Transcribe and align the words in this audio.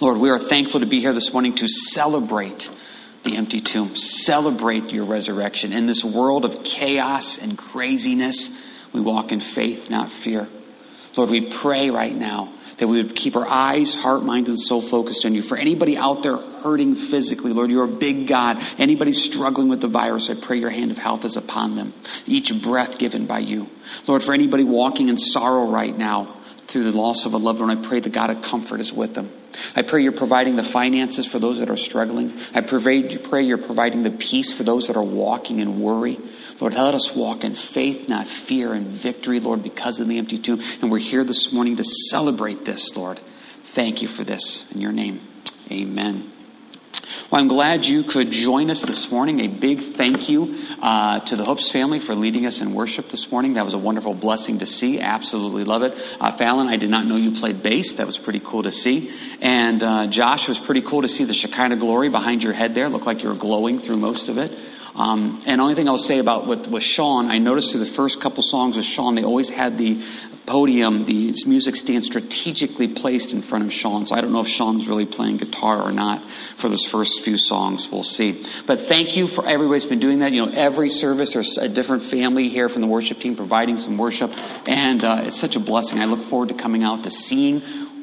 Lord, 0.00 0.18
we 0.18 0.30
are 0.30 0.40
thankful 0.40 0.80
to 0.80 0.86
be 0.86 0.98
here 0.98 1.12
this 1.12 1.32
morning 1.32 1.54
to 1.56 1.68
celebrate 1.68 2.68
the 3.22 3.36
empty 3.36 3.60
tomb, 3.60 3.94
celebrate 3.94 4.92
your 4.92 5.04
resurrection. 5.04 5.72
In 5.72 5.86
this 5.86 6.04
world 6.04 6.44
of 6.44 6.64
chaos 6.64 7.38
and 7.38 7.56
craziness, 7.56 8.50
we 8.92 9.00
walk 9.00 9.30
in 9.30 9.38
faith, 9.38 9.90
not 9.90 10.10
fear. 10.10 10.48
Lord, 11.16 11.30
we 11.30 11.48
pray 11.48 11.90
right 11.90 12.14
now 12.14 12.52
that 12.78 12.88
we 12.88 13.00
would 13.00 13.14
keep 13.14 13.36
our 13.36 13.46
eyes, 13.46 13.94
heart, 13.94 14.24
mind, 14.24 14.48
and 14.48 14.58
soul 14.58 14.82
focused 14.82 15.24
on 15.24 15.32
you. 15.32 15.42
For 15.42 15.56
anybody 15.56 15.96
out 15.96 16.24
there 16.24 16.36
hurting 16.36 16.96
physically, 16.96 17.52
Lord, 17.52 17.70
you're 17.70 17.84
a 17.84 17.88
big 17.88 18.26
God. 18.26 18.60
Anybody 18.78 19.12
struggling 19.12 19.68
with 19.68 19.80
the 19.80 19.86
virus, 19.86 20.28
I 20.28 20.34
pray 20.34 20.58
your 20.58 20.70
hand 20.70 20.90
of 20.90 20.98
health 20.98 21.24
is 21.24 21.36
upon 21.36 21.76
them. 21.76 21.94
Each 22.26 22.52
breath 22.62 22.98
given 22.98 23.26
by 23.26 23.38
you. 23.38 23.68
Lord, 24.08 24.24
for 24.24 24.34
anybody 24.34 24.64
walking 24.64 25.08
in 25.08 25.18
sorrow 25.18 25.70
right 25.70 25.96
now, 25.96 26.36
through 26.66 26.90
the 26.90 26.98
loss 26.98 27.26
of 27.26 27.34
a 27.34 27.38
loved 27.38 27.60
one, 27.60 27.70
I 27.70 27.76
pray 27.76 28.00
the 28.00 28.10
God 28.10 28.30
of 28.30 28.42
comfort 28.42 28.80
is 28.80 28.92
with 28.92 29.14
them. 29.14 29.30
I 29.76 29.82
pray 29.82 30.02
you're 30.02 30.12
providing 30.12 30.56
the 30.56 30.64
finances 30.64 31.26
for 31.26 31.38
those 31.38 31.60
that 31.60 31.70
are 31.70 31.76
struggling. 31.76 32.38
I 32.54 32.60
pray, 32.60 33.42
you're 33.42 33.58
providing 33.58 34.02
the 34.02 34.10
peace 34.10 34.52
for 34.52 34.64
those 34.64 34.88
that 34.88 34.96
are 34.96 35.02
walking 35.02 35.60
in 35.60 35.80
worry. 35.80 36.18
Lord, 36.60 36.74
let 36.74 36.94
us 36.94 37.14
walk 37.14 37.44
in 37.44 37.54
faith, 37.54 38.08
not 38.08 38.26
fear, 38.26 38.72
and 38.72 38.86
victory, 38.86 39.40
Lord, 39.40 39.62
because 39.62 40.00
of 40.00 40.08
the 40.08 40.18
empty 40.18 40.38
tomb. 40.38 40.60
And 40.80 40.90
we're 40.90 40.98
here 40.98 41.24
this 41.24 41.52
morning 41.52 41.76
to 41.76 41.84
celebrate 41.84 42.64
this, 42.64 42.96
Lord. 42.96 43.20
Thank 43.62 44.02
you 44.02 44.08
for 44.08 44.24
this. 44.24 44.64
In 44.72 44.80
your 44.80 44.92
name, 44.92 45.20
amen. 45.70 46.33
Well, 47.30 47.40
I'm 47.40 47.48
glad 47.48 47.86
you 47.86 48.02
could 48.02 48.30
join 48.30 48.70
us 48.70 48.82
this 48.82 49.10
morning. 49.10 49.40
A 49.40 49.48
big 49.48 49.80
thank 49.80 50.28
you 50.28 50.58
uh, 50.80 51.20
to 51.20 51.36
the 51.36 51.44
Hopes 51.44 51.70
family 51.70 52.00
for 52.00 52.14
leading 52.14 52.46
us 52.46 52.60
in 52.60 52.74
worship 52.74 53.08
this 53.08 53.30
morning. 53.30 53.54
That 53.54 53.64
was 53.64 53.74
a 53.74 53.78
wonderful 53.78 54.14
blessing 54.14 54.58
to 54.60 54.66
see. 54.66 55.00
Absolutely 55.00 55.64
love 55.64 55.82
it. 55.82 55.98
Uh, 56.20 56.32
Fallon, 56.32 56.68
I 56.68 56.76
did 56.76 56.90
not 56.90 57.06
know 57.06 57.16
you 57.16 57.32
played 57.32 57.62
bass. 57.62 57.94
That 57.94 58.06
was 58.06 58.18
pretty 58.18 58.40
cool 58.40 58.62
to 58.64 58.70
see. 58.70 59.12
And 59.40 59.82
uh, 59.82 60.06
Josh, 60.06 60.48
was 60.48 60.58
pretty 60.58 60.82
cool 60.82 61.02
to 61.02 61.08
see 61.08 61.24
the 61.24 61.34
Shekinah 61.34 61.76
glory 61.76 62.08
behind 62.08 62.42
your 62.42 62.52
head 62.52 62.74
there. 62.74 62.88
Looked 62.88 63.06
like 63.06 63.22
you 63.22 63.28
were 63.28 63.34
glowing 63.34 63.78
through 63.78 63.96
most 63.96 64.28
of 64.28 64.38
it. 64.38 64.52
Um, 64.94 65.42
and 65.44 65.60
only 65.60 65.74
thing 65.74 65.88
I'll 65.88 65.98
say 65.98 66.18
about 66.18 66.46
with, 66.46 66.68
with 66.68 66.82
Sean, 66.82 67.26
I 67.26 67.38
noticed 67.38 67.72
through 67.72 67.80
the 67.80 67.86
first 67.86 68.20
couple 68.20 68.42
songs 68.42 68.76
with 68.76 68.84
Sean, 68.84 69.14
they 69.14 69.24
always 69.24 69.48
had 69.48 69.76
the 69.76 70.00
podium, 70.46 71.04
the 71.04 71.34
music 71.46 71.74
stand 71.74 72.04
strategically 72.04 72.88
placed 72.88 73.32
in 73.32 73.42
front 73.42 73.64
of 73.64 73.72
Sean. 73.72 74.06
So 74.06 74.14
I 74.14 74.20
don't 74.20 74.32
know 74.32 74.40
if 74.40 74.46
Sean's 74.46 74.86
really 74.86 75.06
playing 75.06 75.38
guitar 75.38 75.80
or 75.82 75.90
not 75.90 76.22
for 76.56 76.68
those 76.68 76.84
first 76.84 77.22
few 77.22 77.36
songs. 77.36 77.90
We'll 77.90 78.02
see. 78.02 78.44
But 78.66 78.80
thank 78.80 79.16
you 79.16 79.26
for 79.26 79.46
everybody's 79.46 79.86
been 79.86 80.00
doing 80.00 80.20
that. 80.20 80.32
You 80.32 80.46
know, 80.46 80.52
every 80.52 80.90
service 80.90 81.32
there's 81.32 81.56
a 81.56 81.68
different 81.68 82.02
family 82.02 82.48
here 82.48 82.68
from 82.68 82.82
the 82.82 82.88
worship 82.88 83.20
team 83.20 83.36
providing 83.36 83.78
some 83.78 83.96
worship, 83.96 84.32
and 84.68 85.02
uh, 85.04 85.22
it's 85.24 85.38
such 85.38 85.56
a 85.56 85.60
blessing. 85.60 86.00
I 86.00 86.04
look 86.04 86.22
forward 86.22 86.50
to 86.50 86.54
coming 86.54 86.84
out 86.84 87.04
to 87.04 87.10
seeing 87.10 87.60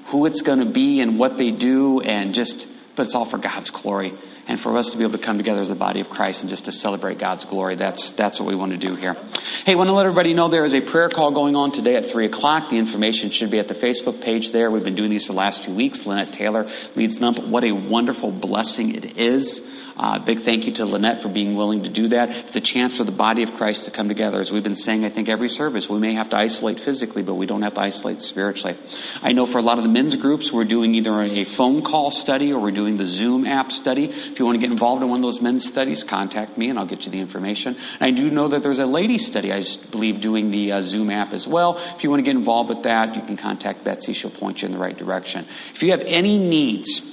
who 0.07 0.25
it's 0.25 0.41
going 0.41 0.59
to 0.59 0.65
be 0.65 0.99
and 0.99 1.19
what 1.19 1.37
they 1.37 1.51
do, 1.51 2.01
and 2.01 2.33
just. 2.33 2.67
But 2.93 3.05
it's 3.05 3.15
all 3.15 3.23
for 3.23 3.37
God's 3.37 3.69
glory 3.69 4.13
and 4.51 4.59
for 4.59 4.75
us 4.75 4.91
to 4.91 4.97
be 4.97 5.05
able 5.05 5.17
to 5.17 5.23
come 5.23 5.37
together 5.37 5.61
as 5.61 5.69
the 5.69 5.75
body 5.75 6.01
of 6.01 6.09
Christ 6.09 6.41
and 6.41 6.49
just 6.49 6.65
to 6.65 6.73
celebrate 6.73 7.17
God's 7.17 7.45
glory. 7.45 7.75
That's, 7.75 8.11
that's 8.11 8.37
what 8.37 8.49
we 8.49 8.53
want 8.53 8.73
to 8.73 8.77
do 8.77 8.95
here. 8.95 9.15
Hey, 9.65 9.71
I 9.71 9.75
want 9.75 9.87
to 9.87 9.93
let 9.93 10.05
everybody 10.05 10.33
know 10.33 10.49
there 10.49 10.65
is 10.65 10.73
a 10.73 10.81
prayer 10.81 11.07
call 11.07 11.31
going 11.31 11.55
on 11.55 11.71
today 11.71 11.95
at 11.95 12.05
3 12.05 12.25
o'clock. 12.25 12.69
The 12.69 12.77
information 12.77 13.29
should 13.29 13.49
be 13.49 13.59
at 13.59 13.69
the 13.69 13.73
Facebook 13.73 14.21
page 14.21 14.51
there. 14.51 14.69
We've 14.69 14.83
been 14.83 14.95
doing 14.95 15.09
these 15.09 15.23
for 15.23 15.31
the 15.31 15.37
last 15.37 15.63
few 15.63 15.73
weeks. 15.73 16.05
Lynette 16.05 16.33
Taylor 16.33 16.69
leads 16.97 17.15
them. 17.15 17.49
What 17.49 17.63
a 17.63 17.71
wonderful 17.71 18.29
blessing 18.29 18.93
it 18.93 19.17
is. 19.17 19.61
Uh, 20.01 20.17
big 20.17 20.39
thank 20.39 20.65
you 20.65 20.73
to 20.73 20.85
Lynette 20.85 21.21
for 21.21 21.29
being 21.29 21.55
willing 21.55 21.83
to 21.83 21.89
do 21.89 22.07
that. 22.09 22.31
It's 22.31 22.55
a 22.55 22.61
chance 22.61 22.97
for 22.97 23.03
the 23.03 23.11
body 23.11 23.43
of 23.43 23.53
Christ 23.53 23.85
to 23.85 23.91
come 23.91 24.07
together. 24.07 24.39
As 24.39 24.51
we've 24.51 24.63
been 24.63 24.75
saying, 24.75 25.05
I 25.05 25.09
think 25.09 25.29
every 25.29 25.47
service, 25.47 25.87
we 25.87 25.99
may 25.99 26.15
have 26.15 26.29
to 26.31 26.37
isolate 26.37 26.79
physically, 26.79 27.21
but 27.21 27.35
we 27.35 27.45
don't 27.45 27.61
have 27.61 27.75
to 27.75 27.81
isolate 27.81 28.19
spiritually. 28.21 28.77
I 29.21 29.33
know 29.33 29.45
for 29.45 29.59
a 29.59 29.61
lot 29.61 29.77
of 29.77 29.83
the 29.83 29.91
men's 29.91 30.15
groups, 30.15 30.51
we're 30.51 30.65
doing 30.65 30.95
either 30.95 31.21
a 31.21 31.43
phone 31.43 31.83
call 31.83 32.09
study 32.09 32.51
or 32.51 32.59
we're 32.59 32.71
doing 32.71 32.97
the 32.97 33.05
Zoom 33.05 33.45
app 33.45 33.71
study. 33.71 34.05
If 34.05 34.39
you 34.41 34.45
want 34.45 34.55
to 34.55 34.59
get 34.59 34.71
involved 34.71 35.03
in 35.03 35.09
one 35.09 35.19
of 35.19 35.23
those 35.23 35.39
men's 35.39 35.65
studies, 35.65 36.03
contact 36.03 36.57
me 36.57 36.69
and 36.69 36.79
I'll 36.79 36.87
get 36.87 37.05
you 37.05 37.11
the 37.11 37.19
information. 37.19 37.77
And 37.99 38.01
I 38.01 38.09
do 38.09 38.29
know 38.29 38.47
that 38.47 38.63
there's 38.63 38.79
a 38.79 38.87
ladies 38.87 39.25
study, 39.25 39.53
I 39.53 39.63
believe, 39.91 40.19
doing 40.19 40.49
the 40.49 40.71
uh, 40.71 40.81
Zoom 40.81 41.11
app 41.11 41.31
as 41.31 41.47
well. 41.47 41.77
If 41.95 42.03
you 42.03 42.09
want 42.09 42.21
to 42.21 42.23
get 42.23 42.35
involved 42.35 42.69
with 42.69 42.83
that, 42.83 43.15
you 43.15 43.21
can 43.21 43.37
contact 43.37 43.83
Betsy. 43.83 44.13
She'll 44.13 44.31
point 44.31 44.63
you 44.63 44.65
in 44.65 44.71
the 44.71 44.79
right 44.79 44.97
direction. 44.97 45.45
If 45.75 45.83
you 45.83 45.91
have 45.91 46.01
any 46.01 46.39
needs, 46.39 47.03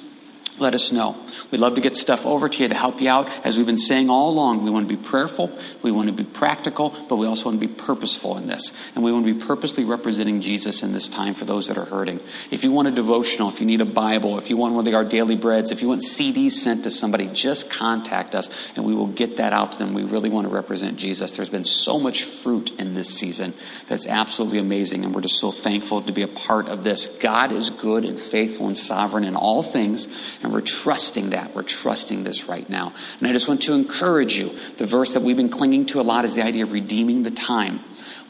let 0.61 0.75
us 0.75 0.93
know. 0.93 1.17
We'd 1.51 1.61
love 1.61 1.75
to 1.77 1.81
get 1.81 1.97
stuff 1.97 2.27
over 2.27 2.49
to 2.49 2.63
you 2.63 2.69
to 2.69 2.75
help 2.75 3.01
you 3.01 3.09
out. 3.09 3.29
As 3.45 3.57
we've 3.57 3.67
been 3.67 3.79
saying 3.79 4.11
all 4.11 4.31
along, 4.31 4.65
we 4.65 4.71
want 4.71 4.89
to 4.89 4.97
be 4.97 5.03
prayerful, 5.03 5.57
we 5.83 5.91
want 5.91 6.09
to 6.09 6.13
be 6.13 6.25
practical, 6.25 6.95
but 7.09 7.17
we 7.17 7.27
also 7.27 7.47
want 7.47 7.61
to 7.61 7.67
be 7.67 7.73
purposeful 7.73 8.37
in 8.37 8.47
this. 8.47 8.73
And 8.95 9.05
we 9.05 9.13
want 9.13 9.27
to 9.27 9.35
be 9.35 9.41
purposely 9.41 9.85
representing 9.85 10.41
Jesus 10.41 10.83
in 10.83 10.93
this 10.93 11.09
time 11.09 11.35
for 11.35 11.45
those 11.45 11.69
that 11.69 11.79
are 11.79 11.85
hurting. 11.85 12.21
If 12.51 12.65
you 12.65 12.73
want 12.73 12.89
a 12.89 12.91
devotional, 12.91 13.49
if 13.49 13.61
you 13.61 13.67
need 13.67 13.81
a 13.81 13.87
Bible, 13.87 14.39
if 14.39 14.51
you 14.51 14.57
want 14.57 14.75
one 14.75 14.87
of 14.87 14.95
our 14.95 15.05
daily 15.05 15.37
breads, 15.37 15.71
if 15.71 15.83
you 15.83 15.89
want 15.89 16.03
CDs 16.03 16.53
sent 16.53 16.85
to 16.85 16.91
somebody, 16.91 17.29
just 17.29 17.71
contact 17.71 18.35
us 18.35 18.49
and 18.77 18.85
we 18.85 18.95
will 18.95 19.07
get 19.07 19.37
that 19.39 19.53
out 19.53 19.73
to 19.73 19.79
them. 19.79 19.95
We 19.95 20.05
really 20.05 20.31
want 20.31 20.49
to 20.49 20.55
represent 20.55 20.97
Jesus. 20.97 21.37
There's 21.37 21.49
been 21.49 21.65
so 21.65 21.99
much 21.99 22.25
fruit 22.25 22.71
in 22.79 22.95
this 22.95 23.09
season 23.09 23.55
that's 23.87 24.07
absolutely 24.07 24.59
amazing, 24.59 25.05
and 25.05 25.15
we're 25.15 25.23
just 25.23 25.39
so 25.39 25.51
thankful 25.51 26.03
to 26.03 26.13
be 26.13 26.23
a 26.23 26.29
part 26.29 26.69
of 26.69 26.85
this. 26.85 27.09
God 27.21 27.53
is 27.53 27.71
good 27.71 28.05
and 28.05 28.19
faithful 28.19 28.67
and 28.67 28.77
sovereign 28.77 29.25
in 29.25 29.37
all 29.37 29.63
things. 29.63 30.07
And 30.43 30.47
and 30.48 30.54
we're 30.54 30.62
trusting 30.62 31.31
that. 31.31 31.54
We're 31.54 31.62
trusting 31.62 32.25
this 32.25 32.48
right 32.48 32.69
now. 32.70 32.94
And 33.19 33.28
I 33.28 33.32
just 33.32 33.48
want 33.48 33.60
to 33.64 33.75
encourage 33.75 34.38
you. 34.38 34.59
The 34.78 34.86
verse 34.86 35.12
that 35.12 35.20
we've 35.20 35.36
been 35.36 35.50
clinging 35.50 35.84
to 35.86 36.00
a 36.00 36.03
lot 36.03 36.25
is 36.25 36.34
the 36.34 36.42
idea 36.42 36.62
of 36.62 36.72
redeeming 36.72 37.22
the 37.22 37.31
time. 37.31 37.81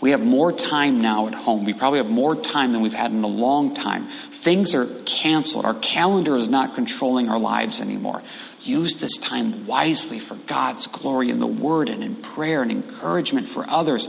We 0.00 0.10
have 0.10 0.20
more 0.20 0.52
time 0.52 1.00
now 1.00 1.28
at 1.28 1.34
home. 1.34 1.64
We 1.64 1.74
probably 1.74 1.98
have 1.98 2.10
more 2.10 2.34
time 2.34 2.72
than 2.72 2.82
we've 2.82 2.92
had 2.92 3.12
in 3.12 3.22
a 3.22 3.28
long 3.28 3.72
time. 3.72 4.08
Things 4.32 4.74
are 4.74 4.86
canceled. 5.04 5.64
Our 5.64 5.74
calendar 5.74 6.34
is 6.34 6.48
not 6.48 6.74
controlling 6.74 7.28
our 7.28 7.38
lives 7.38 7.80
anymore. 7.80 8.20
Use 8.62 8.94
this 8.94 9.16
time 9.16 9.66
wisely 9.66 10.18
for 10.18 10.34
God's 10.34 10.88
glory 10.88 11.30
in 11.30 11.38
the 11.38 11.46
Word 11.46 11.88
and 11.88 12.02
in 12.02 12.16
prayer 12.16 12.62
and 12.62 12.72
encouragement 12.72 13.48
for 13.48 13.64
others. 13.70 14.08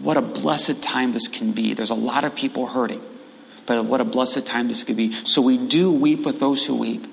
What 0.00 0.16
a 0.16 0.22
blessed 0.22 0.82
time 0.82 1.12
this 1.12 1.28
can 1.28 1.52
be. 1.52 1.74
There's 1.74 1.90
a 1.90 1.94
lot 1.94 2.24
of 2.24 2.34
people 2.34 2.66
hurting, 2.66 3.02
but 3.64 3.84
what 3.84 4.00
a 4.00 4.04
blessed 4.04 4.44
time 4.44 4.66
this 4.66 4.82
could 4.82 4.96
be. 4.96 5.12
So 5.12 5.40
we 5.40 5.56
do 5.56 5.92
weep 5.92 6.26
with 6.26 6.40
those 6.40 6.66
who 6.66 6.74
weep 6.74 7.06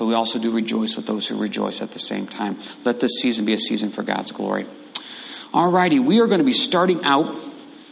but 0.00 0.06
we 0.06 0.14
also 0.14 0.38
do 0.38 0.50
rejoice 0.50 0.96
with 0.96 1.04
those 1.04 1.28
who 1.28 1.36
rejoice 1.36 1.82
at 1.82 1.92
the 1.92 1.98
same 1.98 2.26
time. 2.26 2.56
Let 2.86 3.00
this 3.00 3.20
season 3.20 3.44
be 3.44 3.52
a 3.52 3.58
season 3.58 3.90
for 3.90 4.02
God's 4.02 4.32
glory. 4.32 4.64
All 5.52 5.70
righty, 5.70 5.98
we 5.98 6.20
are 6.20 6.26
going 6.26 6.38
to 6.38 6.44
be 6.44 6.54
starting 6.54 7.04
out 7.04 7.38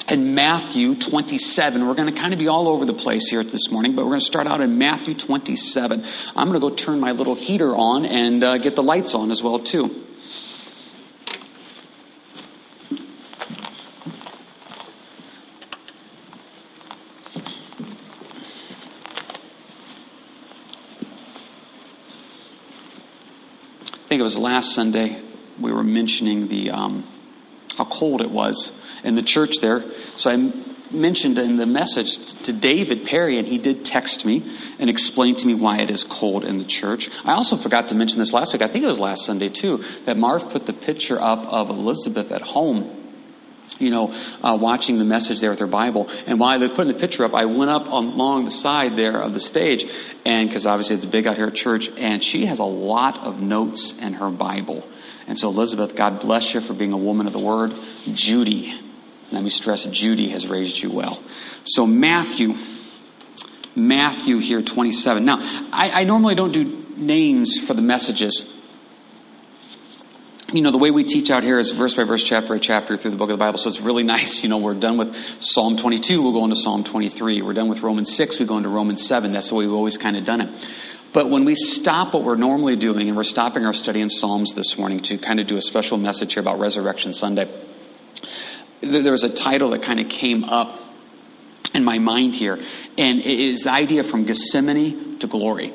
in 0.08 0.34
Matthew 0.34 0.94
27. 0.94 1.86
We're 1.86 1.92
going 1.92 2.10
to 2.10 2.18
kind 2.18 2.32
of 2.32 2.38
be 2.38 2.48
all 2.48 2.66
over 2.66 2.86
the 2.86 2.94
place 2.94 3.28
here 3.28 3.44
this 3.44 3.70
morning, 3.70 3.94
but 3.94 4.06
we're 4.06 4.12
going 4.12 4.20
to 4.20 4.24
start 4.24 4.46
out 4.46 4.62
in 4.62 4.78
Matthew 4.78 5.16
27. 5.16 6.02
I'm 6.34 6.48
going 6.48 6.58
to 6.58 6.66
go 6.66 6.74
turn 6.74 6.98
my 6.98 7.12
little 7.12 7.34
heater 7.34 7.76
on 7.76 8.06
and 8.06 8.42
uh, 8.42 8.56
get 8.56 8.74
the 8.74 8.82
lights 8.82 9.14
on 9.14 9.30
as 9.30 9.42
well 9.42 9.58
too. 9.58 10.07
Was 24.28 24.36
last 24.36 24.74
Sunday, 24.74 25.18
we 25.58 25.72
were 25.72 25.82
mentioning 25.82 26.48
the 26.48 26.70
um, 26.70 27.02
how 27.78 27.86
cold 27.86 28.20
it 28.20 28.30
was 28.30 28.70
in 29.02 29.14
the 29.14 29.22
church 29.22 29.54
there. 29.62 29.82
So 30.16 30.30
I 30.30 30.52
mentioned 30.90 31.38
in 31.38 31.56
the 31.56 31.64
message 31.64 32.34
to 32.42 32.52
David 32.52 33.06
Perry, 33.06 33.38
and 33.38 33.48
he 33.48 33.56
did 33.56 33.86
text 33.86 34.26
me 34.26 34.44
and 34.78 34.90
explain 34.90 35.34
to 35.36 35.46
me 35.46 35.54
why 35.54 35.78
it 35.78 35.88
is 35.88 36.04
cold 36.04 36.44
in 36.44 36.58
the 36.58 36.66
church. 36.66 37.08
I 37.24 37.32
also 37.32 37.56
forgot 37.56 37.88
to 37.88 37.94
mention 37.94 38.18
this 38.18 38.34
last 38.34 38.52
week. 38.52 38.60
I 38.60 38.68
think 38.68 38.84
it 38.84 38.88
was 38.88 39.00
last 39.00 39.24
Sunday 39.24 39.48
too 39.48 39.82
that 40.04 40.18
Marv 40.18 40.50
put 40.50 40.66
the 40.66 40.74
picture 40.74 41.18
up 41.18 41.46
of 41.46 41.70
Elizabeth 41.70 42.30
at 42.30 42.42
home 42.42 42.97
you 43.78 43.90
know, 43.90 44.14
uh, 44.42 44.56
watching 44.60 44.98
the 44.98 45.04
message 45.04 45.40
there 45.40 45.50
with 45.50 45.58
their 45.58 45.68
Bible. 45.68 46.08
And 46.26 46.40
while 46.40 46.58
they're 46.58 46.68
putting 46.68 46.92
the 46.92 46.98
picture 46.98 47.24
up, 47.24 47.34
I 47.34 47.44
went 47.44 47.70
up 47.70 47.86
along 47.86 48.44
the 48.44 48.50
side 48.50 48.96
there 48.96 49.20
of 49.20 49.34
the 49.34 49.40
stage, 49.40 49.90
and 50.24 50.48
because 50.48 50.66
obviously 50.66 50.96
it's 50.96 51.04
big 51.04 51.26
out 51.26 51.36
here 51.36 51.46
at 51.46 51.54
church, 51.54 51.90
and 51.96 52.22
she 52.22 52.46
has 52.46 52.58
a 52.58 52.64
lot 52.64 53.18
of 53.18 53.40
notes 53.40 53.92
in 53.92 54.14
her 54.14 54.30
Bible. 54.30 54.86
And 55.26 55.38
so, 55.38 55.48
Elizabeth, 55.48 55.94
God 55.94 56.20
bless 56.20 56.54
you 56.54 56.60
for 56.60 56.72
being 56.72 56.92
a 56.92 56.98
woman 56.98 57.26
of 57.26 57.32
the 57.32 57.38
Word. 57.38 57.74
Judy, 58.12 58.78
let 59.30 59.42
me 59.42 59.50
stress, 59.50 59.84
Judy 59.84 60.30
has 60.30 60.46
raised 60.46 60.80
you 60.80 60.90
well. 60.90 61.22
So, 61.64 61.86
Matthew, 61.86 62.56
Matthew 63.76 64.38
here, 64.38 64.62
27. 64.62 65.24
Now, 65.24 65.38
I, 65.70 66.00
I 66.00 66.04
normally 66.04 66.34
don't 66.34 66.52
do 66.52 66.86
names 66.96 67.58
for 67.58 67.74
the 67.74 67.82
messages 67.82 68.46
you 70.52 70.62
know, 70.62 70.70
the 70.70 70.78
way 70.78 70.90
we 70.90 71.04
teach 71.04 71.30
out 71.30 71.44
here 71.44 71.58
is 71.58 71.70
verse 71.72 71.94
by 71.94 72.04
verse, 72.04 72.22
chapter 72.22 72.54
by 72.54 72.58
chapter 72.58 72.96
through 72.96 73.10
the 73.10 73.16
book 73.16 73.30
of 73.30 73.38
the 73.38 73.44
Bible. 73.44 73.58
So 73.58 73.68
it's 73.68 73.80
really 73.80 74.02
nice. 74.16 74.42
You 74.42 74.48
know, 74.48 74.58
we're 74.58 74.74
done 74.74 74.96
with 74.96 75.14
Psalm 75.40 75.76
22, 75.76 76.22
we'll 76.22 76.32
go 76.32 76.44
into 76.44 76.56
Psalm 76.56 76.84
23. 76.84 77.42
We're 77.42 77.52
done 77.52 77.68
with 77.68 77.80
Romans 77.80 78.14
6, 78.14 78.38
we 78.38 78.46
go 78.46 78.56
into 78.56 78.68
Romans 78.68 79.06
7. 79.06 79.32
That's 79.32 79.50
the 79.50 79.54
way 79.54 79.66
we've 79.66 79.74
always 79.74 79.98
kind 79.98 80.16
of 80.16 80.24
done 80.24 80.40
it. 80.40 80.48
But 81.12 81.30
when 81.30 81.44
we 81.44 81.54
stop 81.54 82.12
what 82.12 82.22
we're 82.22 82.36
normally 82.36 82.76
doing, 82.76 83.08
and 83.08 83.16
we're 83.16 83.24
stopping 83.24 83.64
our 83.64 83.72
study 83.72 84.00
in 84.00 84.10
Psalms 84.10 84.52
this 84.52 84.76
morning 84.76 85.00
to 85.04 85.16
kind 85.16 85.40
of 85.40 85.46
do 85.46 85.56
a 85.56 85.62
special 85.62 85.96
message 85.96 86.34
here 86.34 86.42
about 86.42 86.58
Resurrection 86.58 87.12
Sunday, 87.14 87.50
there 88.80 89.12
was 89.12 89.24
a 89.24 89.30
title 89.30 89.70
that 89.70 89.82
kind 89.82 90.00
of 90.00 90.08
came 90.08 90.44
up 90.44 90.78
in 91.74 91.82
my 91.82 91.98
mind 91.98 92.34
here, 92.34 92.58
and 92.98 93.20
it 93.20 93.26
is 93.26 93.64
the 93.64 93.70
idea 93.70 94.02
from 94.02 94.24
Gethsemane 94.24 95.18
to 95.18 95.26
glory. 95.26 95.72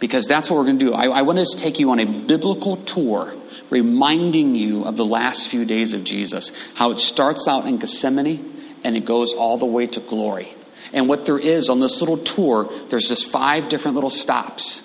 because 0.00 0.26
that's 0.26 0.50
what 0.50 0.58
we're 0.58 0.64
going 0.64 0.78
to 0.78 0.84
do. 0.86 0.92
I, 0.92 1.06
I 1.06 1.22
want 1.22 1.38
to 1.38 1.56
take 1.56 1.78
you 1.78 1.90
on 1.90 1.98
a 1.98 2.04
biblical 2.04 2.76
tour, 2.76 3.32
reminding 3.74 4.54
you 4.54 4.84
of 4.84 4.96
the 4.96 5.04
last 5.04 5.48
few 5.48 5.64
days 5.64 5.94
of 5.94 6.04
Jesus, 6.04 6.52
how 6.74 6.92
it 6.92 7.00
starts 7.00 7.48
out 7.48 7.66
in 7.66 7.78
Gethsemane 7.78 8.78
and 8.84 8.96
it 8.96 9.04
goes 9.04 9.34
all 9.34 9.58
the 9.58 9.66
way 9.66 9.88
to 9.88 10.00
glory. 10.00 10.54
And 10.92 11.08
what 11.08 11.26
there 11.26 11.38
is 11.38 11.68
on 11.68 11.80
this 11.80 12.00
little 12.00 12.18
tour, 12.18 12.70
there's 12.88 13.08
just 13.08 13.28
five 13.28 13.68
different 13.68 13.96
little 13.96 14.10
stops 14.10 14.80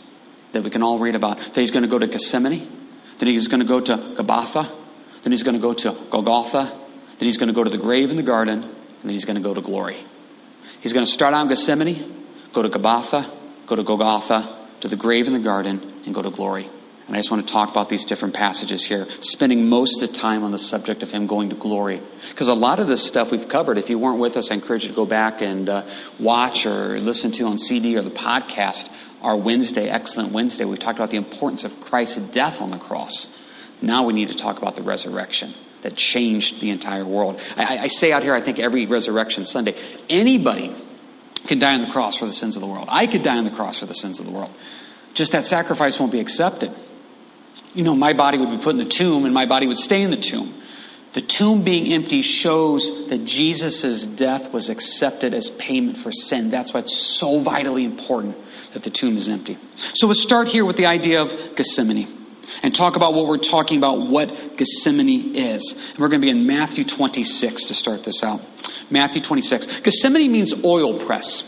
that 0.54 0.64
we 0.64 0.72
can 0.72 0.82
all 0.82 0.98
read 0.98 1.16
about. 1.16 1.38
That 1.38 1.58
he's 1.58 1.70
going 1.70 1.84
to 1.84 1.90
go 1.90 2.00
to 2.00 2.08
Gethsemane, 2.08 2.68
then 3.20 3.30
he's 3.30 3.48
going 3.48 3.60
to 3.60 3.68
go 3.68 3.80
to 3.80 3.96
Gabbatha, 3.96 4.76
then 5.22 5.32
he's 5.32 5.44
going 5.44 5.56
to 5.56 5.62
go 5.62 5.74
to 5.74 5.96
Golgotha, 6.10 6.76
then 7.20 7.28
he's 7.28 7.38
going 7.38 7.50
to 7.50 7.54
go 7.54 7.64
to 7.64 7.70
the 7.70 7.78
grave 7.78 8.10
in 8.10 8.18
the 8.18 8.24
garden, 8.24 8.64
and 8.64 9.04
then 9.04 9.12
he's 9.12 9.26
going 9.26 9.36
to 9.36 9.44
go 9.44 9.54
to 9.54 9.62
glory. 9.62 9.98
He's 10.80 10.94
going 10.94 11.06
to 11.06 11.12
start 11.12 11.36
out 11.36 11.44
in 11.44 11.50
Gethsemane, 11.50 12.26
go 12.54 12.64
to 12.64 12.70
Gabbatha, 12.70 13.32
go 13.68 13.76
to 13.76 13.84
Golgotha, 13.84 14.58
to 14.80 14.88
the 14.88 14.96
grave 14.96 15.28
in 15.28 15.34
the 15.34 15.40
garden, 15.40 16.02
and 16.06 16.16
go 16.16 16.24
to 16.24 16.32
glory. 16.32 16.70
And 17.10 17.16
I 17.16 17.20
just 17.20 17.32
want 17.32 17.48
to 17.48 17.52
talk 17.52 17.72
about 17.72 17.90
these 17.90 18.06
different 18.06 18.36
passages 18.36 18.86
here, 18.86 19.08
spending 19.20 19.68
most 19.68 20.00
of 20.00 20.12
the 20.12 20.16
time 20.16 20.44
on 20.44 20.52
the 20.52 20.60
subject 20.60 21.02
of 21.02 21.10
him 21.10 21.26
going 21.26 21.50
to 21.50 21.56
glory. 21.56 22.00
Because 22.30 22.50
a 22.50 22.54
lot 22.54 22.80
of 22.80 22.88
this 22.88 23.04
stuff 23.04 23.32
we've 23.32 23.48
covered. 23.48 23.80
If 23.80 23.90
you 23.90 23.98
weren't 23.98 24.20
with 24.20 24.38
us, 24.38 24.52
I 24.52 24.54
encourage 24.54 24.84
you 24.84 24.90
to 24.90 24.96
go 24.96 25.08
back 25.08 25.42
and 25.42 25.68
uh, 25.68 25.88
watch 26.20 26.68
or 26.68 27.00
listen 27.00 27.32
to 27.32 27.46
on 27.46 27.58
CD 27.58 27.98
or 27.98 28.04
the 28.04 28.12
podcast 28.12 28.92
our 29.24 29.36
Wednesday, 29.36 29.90
Excellent 29.90 30.34
Wednesday. 30.34 30.66
We 30.66 30.78
talked 30.78 31.00
about 31.00 31.10
the 31.10 31.18
importance 31.18 31.64
of 31.64 31.82
Christ's 31.82 32.18
death 32.18 32.62
on 32.62 32.70
the 32.70 32.78
cross. 32.78 33.28
Now 33.82 34.06
we 34.06 34.14
need 34.14 34.28
to 34.28 34.36
talk 34.36 34.60
about 34.60 34.76
the 34.76 34.84
resurrection 34.84 35.56
that 35.82 35.96
changed 35.96 36.60
the 36.60 36.70
entire 36.70 37.06
world. 37.06 37.42
I, 37.58 37.80
I 37.80 37.88
say 37.88 38.12
out 38.12 38.22
here, 38.22 38.36
I 38.36 38.42
think 38.42 38.60
every 38.60 38.86
resurrection 38.86 39.46
Sunday, 39.46 39.76
anybody 40.12 40.76
can 41.48 41.58
die 41.58 41.74
on 41.74 41.82
the 41.82 41.90
cross 41.90 42.16
for 42.16 42.28
the 42.28 42.34
sins 42.34 42.56
of 42.56 42.62
the 42.62 42.68
world. 42.68 42.88
I 42.88 43.08
could 43.08 43.24
die 43.24 43.38
on 43.38 43.46
the 43.46 43.52
cross 43.52 43.80
for 43.80 43.88
the 43.88 43.96
sins 43.96 44.20
of 44.20 44.28
the 44.28 44.32
world. 44.32 44.52
Just 45.14 45.32
that 45.32 45.46
sacrifice 45.46 46.00
won't 46.00 46.12
be 46.12 46.20
accepted. 46.20 46.72
You 47.74 47.84
know, 47.84 47.96
my 47.96 48.14
body 48.14 48.38
would 48.38 48.50
be 48.50 48.58
put 48.58 48.72
in 48.72 48.78
the 48.78 48.86
tomb 48.86 49.26
and 49.26 49.34
my 49.34 49.46
body 49.46 49.68
would 49.68 49.78
stay 49.78 50.02
in 50.02 50.12
the 50.12 50.18
tomb. 50.18 50.56
The 51.14 51.22
tomb 51.22 51.64
being 51.64 51.92
empty 51.92 52.22
shows 52.22 53.08
that 53.10 53.26
Jesus' 53.26 54.06
death 54.06 54.52
was 54.54 54.70
accepted 54.70 55.34
as 55.34 55.50
payment 55.50 55.98
for 55.98 56.12
sin. 56.12 56.52
That's 56.52 56.74
why 56.74 56.82
it's 56.82 56.96
so 56.96 57.40
vitally 57.40 57.84
important 57.84 58.38
that 58.74 58.84
the 58.84 58.92
tomb 58.92 59.18
is 59.18 59.28
empty. 59.28 59.58
So 59.96 60.06
let's 60.08 60.22
start 60.22 60.48
here 60.48 60.66
with 60.66 60.78
the 60.78 60.86
idea 60.86 61.22
of 61.22 61.56
Gethsemane 61.56 62.08
and 62.62 62.76
talk 62.76 62.96
about 62.96 63.16
what 63.16 63.28
we're 63.28 63.38
talking 63.38 63.78
about, 63.80 64.08
what 64.08 64.58
Gethsemane 64.58 65.36
is. 65.36 65.74
And 65.74 65.98
we're 65.98 66.10
going 66.10 66.22
to 66.22 66.26
be 66.26 66.30
in 66.30 66.46
Matthew 66.46 66.84
26 66.84 67.66
to 67.66 67.74
start 67.74 68.04
this 68.04 68.24
out. 68.24 68.42
Matthew 68.92 69.22
26. 69.22 69.82
Gethsemane 69.82 70.32
means 70.32 70.54
oil 70.64 71.00
press. 71.00 71.44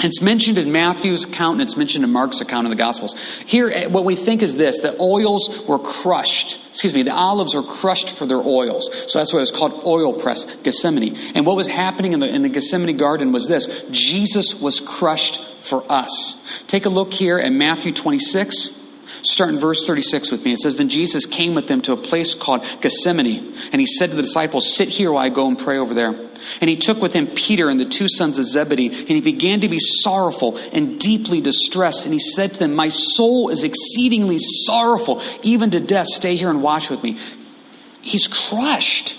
It's 0.00 0.20
mentioned 0.20 0.58
in 0.58 0.70
Matthew's 0.70 1.24
account 1.24 1.54
and 1.54 1.62
it's 1.62 1.76
mentioned 1.76 2.04
in 2.04 2.12
Mark's 2.12 2.40
account 2.40 2.66
in 2.66 2.70
the 2.70 2.76
Gospels. 2.76 3.16
Here, 3.46 3.68
eh, 3.68 3.86
what 3.86 4.04
we 4.04 4.14
think 4.14 4.42
is 4.42 4.56
this 4.56 4.80
that 4.80 5.00
oils 5.00 5.62
were 5.66 5.80
crushed. 5.80 6.60
Excuse 6.68 6.94
me, 6.94 7.02
the 7.02 7.14
olives 7.14 7.56
were 7.56 7.64
crushed 7.64 8.10
for 8.10 8.24
their 8.24 8.40
oils. 8.40 8.88
So 9.08 9.18
that's 9.18 9.32
why 9.32 9.38
it 9.38 9.42
was 9.42 9.50
called 9.50 9.84
oil 9.84 10.12
press, 10.12 10.44
Gethsemane. 10.62 11.16
And 11.34 11.44
what 11.44 11.56
was 11.56 11.66
happening 11.66 12.12
in 12.12 12.20
the, 12.20 12.28
in 12.28 12.42
the 12.42 12.48
Gethsemane 12.48 12.96
garden 12.96 13.32
was 13.32 13.48
this 13.48 13.66
Jesus 13.90 14.54
was 14.54 14.78
crushed 14.78 15.44
for 15.58 15.84
us. 15.90 16.36
Take 16.68 16.86
a 16.86 16.90
look 16.90 17.12
here 17.12 17.38
at 17.38 17.50
Matthew 17.52 17.92
26. 17.92 18.70
Start 19.22 19.50
in 19.50 19.58
verse 19.58 19.86
36 19.86 20.30
with 20.30 20.44
me. 20.44 20.52
It 20.52 20.58
says, 20.58 20.76
Then 20.76 20.88
Jesus 20.88 21.26
came 21.26 21.54
with 21.54 21.66
them 21.66 21.82
to 21.82 21.92
a 21.92 21.96
place 21.96 22.34
called 22.34 22.64
Gethsemane, 22.80 23.54
and 23.72 23.80
he 23.80 23.86
said 23.86 24.10
to 24.10 24.16
the 24.16 24.22
disciples, 24.22 24.74
Sit 24.74 24.88
here 24.88 25.12
while 25.12 25.24
I 25.24 25.28
go 25.28 25.48
and 25.48 25.58
pray 25.58 25.78
over 25.78 25.94
there. 25.94 26.14
And 26.60 26.70
he 26.70 26.76
took 26.76 27.00
with 27.00 27.12
him 27.12 27.26
Peter 27.26 27.68
and 27.68 27.78
the 27.80 27.84
two 27.84 28.08
sons 28.08 28.38
of 28.38 28.44
Zebedee, 28.44 28.88
and 28.88 29.08
he 29.08 29.20
began 29.20 29.60
to 29.60 29.68
be 29.68 29.78
sorrowful 29.80 30.56
and 30.72 30.98
deeply 31.00 31.40
distressed. 31.40 32.04
And 32.04 32.12
he 32.12 32.20
said 32.20 32.54
to 32.54 32.60
them, 32.60 32.74
My 32.74 32.88
soul 32.88 33.48
is 33.50 33.64
exceedingly 33.64 34.38
sorrowful, 34.38 35.22
even 35.42 35.70
to 35.70 35.80
death. 35.80 36.06
Stay 36.06 36.36
here 36.36 36.50
and 36.50 36.62
watch 36.62 36.90
with 36.90 37.02
me. 37.02 37.18
He's 38.02 38.26
crushed. 38.26 39.16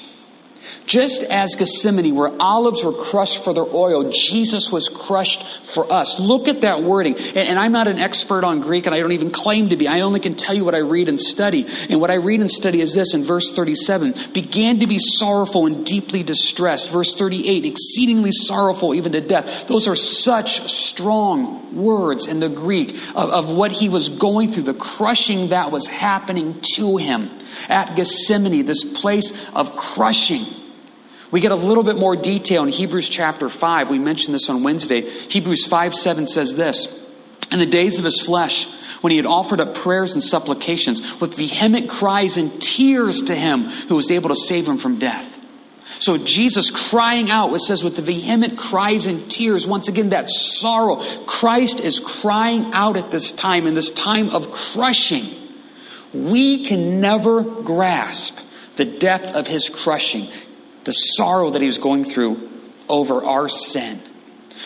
Just 0.89 1.21
as 1.21 1.53
Gethsemane, 1.53 2.15
where 2.15 2.31
olives 2.39 2.83
were 2.83 2.93
crushed 2.93 3.43
for 3.43 3.53
their 3.53 3.63
oil, 3.63 4.09
Jesus 4.09 4.71
was 4.71 4.89
crushed 4.89 5.45
for 5.65 5.93
us. 5.93 6.19
Look 6.19 6.47
at 6.47 6.61
that 6.61 6.81
wording. 6.81 7.15
And, 7.15 7.37
and, 7.37 7.59
I'm 7.59 7.71
not 7.71 7.87
an 7.87 7.99
expert 7.99 8.43
on 8.43 8.59
Greek, 8.61 8.87
and 8.87 8.95
I 8.95 8.99
don't 8.99 9.11
even 9.11 9.29
claim 9.29 9.69
to 9.69 9.77
be. 9.77 9.87
I 9.87 9.99
only 9.99 10.19
can 10.19 10.33
tell 10.33 10.55
you 10.55 10.65
what 10.65 10.73
I 10.73 10.79
read 10.79 11.07
and 11.07 11.21
study. 11.21 11.67
And 11.89 12.01
what 12.01 12.09
I 12.09 12.15
read 12.15 12.41
and 12.41 12.49
study 12.49 12.81
is 12.81 12.95
this 12.95 13.13
in 13.13 13.23
verse 13.23 13.51
37 13.51 14.15
began 14.33 14.79
to 14.79 14.87
be 14.87 14.97
sorrowful 14.97 15.67
and 15.67 15.85
deeply 15.85 16.23
distressed. 16.23 16.89
Verse 16.89 17.13
38, 17.13 17.65
exceedingly 17.65 18.31
sorrowful 18.31 18.95
even 18.95 19.11
to 19.11 19.21
death. 19.21 19.67
Those 19.67 19.87
are 19.87 19.95
such 19.95 20.71
strong 20.71 21.75
words 21.75 22.25
in 22.25 22.39
the 22.39 22.49
Greek 22.49 22.95
of, 23.13 23.29
of 23.29 23.51
what 23.51 23.71
he 23.71 23.89
was 23.89 24.09
going 24.09 24.51
through, 24.51 24.63
the 24.63 24.73
crushing 24.73 25.49
that 25.49 25.69
was 25.69 25.85
happening 25.85 26.59
to 26.77 26.97
him 26.97 27.29
at 27.67 27.95
Gethsemane, 27.95 28.65
this 28.65 28.83
place 28.83 29.31
of 29.53 29.75
crushing. 29.75 30.58
We 31.31 31.41
get 31.41 31.51
a 31.51 31.55
little 31.55 31.83
bit 31.83 31.97
more 31.97 32.15
detail 32.15 32.63
in 32.63 32.69
Hebrews 32.69 33.07
chapter 33.07 33.49
5. 33.49 33.89
We 33.89 33.99
mentioned 33.99 34.33
this 34.33 34.49
on 34.49 34.63
Wednesday. 34.63 35.01
Hebrews 35.01 35.65
5 35.65 35.93
7 35.93 36.25
says 36.25 36.55
this 36.55 36.87
In 37.51 37.59
the 37.59 37.65
days 37.65 37.99
of 37.99 38.05
his 38.05 38.19
flesh, 38.19 38.67
when 39.01 39.11
he 39.11 39.17
had 39.17 39.27
offered 39.27 39.61
up 39.61 39.75
prayers 39.75 40.13
and 40.13 40.23
supplications 40.23 41.21
with 41.21 41.35
vehement 41.35 41.89
cries 41.89 42.37
and 42.37 42.59
tears 42.61 43.23
to 43.23 43.35
him 43.35 43.65
who 43.65 43.95
was 43.95 44.09
able 44.11 44.29
to 44.29 44.35
save 44.35 44.67
him 44.67 44.77
from 44.77 44.97
death. 44.97 45.37
So 45.99 46.17
Jesus 46.17 46.71
crying 46.71 47.29
out, 47.29 47.53
it 47.53 47.59
says 47.59 47.83
with 47.83 47.95
the 47.95 48.01
vehement 48.01 48.57
cries 48.57 49.05
and 49.05 49.29
tears, 49.29 49.67
once 49.67 49.87
again, 49.87 50.09
that 50.09 50.29
sorrow. 50.29 51.03
Christ 51.25 51.79
is 51.79 51.99
crying 51.99 52.73
out 52.73 52.95
at 52.95 53.11
this 53.11 53.31
time, 53.31 53.67
in 53.67 53.73
this 53.73 53.91
time 53.91 54.29
of 54.29 54.49
crushing. 54.49 55.35
We 56.13 56.65
can 56.65 57.01
never 57.01 57.43
grasp 57.43 58.37
the 58.77 58.85
depth 58.85 59.33
of 59.33 59.45
his 59.45 59.67
crushing 59.67 60.31
the 60.83 60.91
sorrow 60.91 61.51
that 61.51 61.61
he 61.61 61.67
was 61.67 61.77
going 61.77 62.03
through 62.03 62.49
over 62.87 63.23
our 63.23 63.49
sin. 63.49 64.01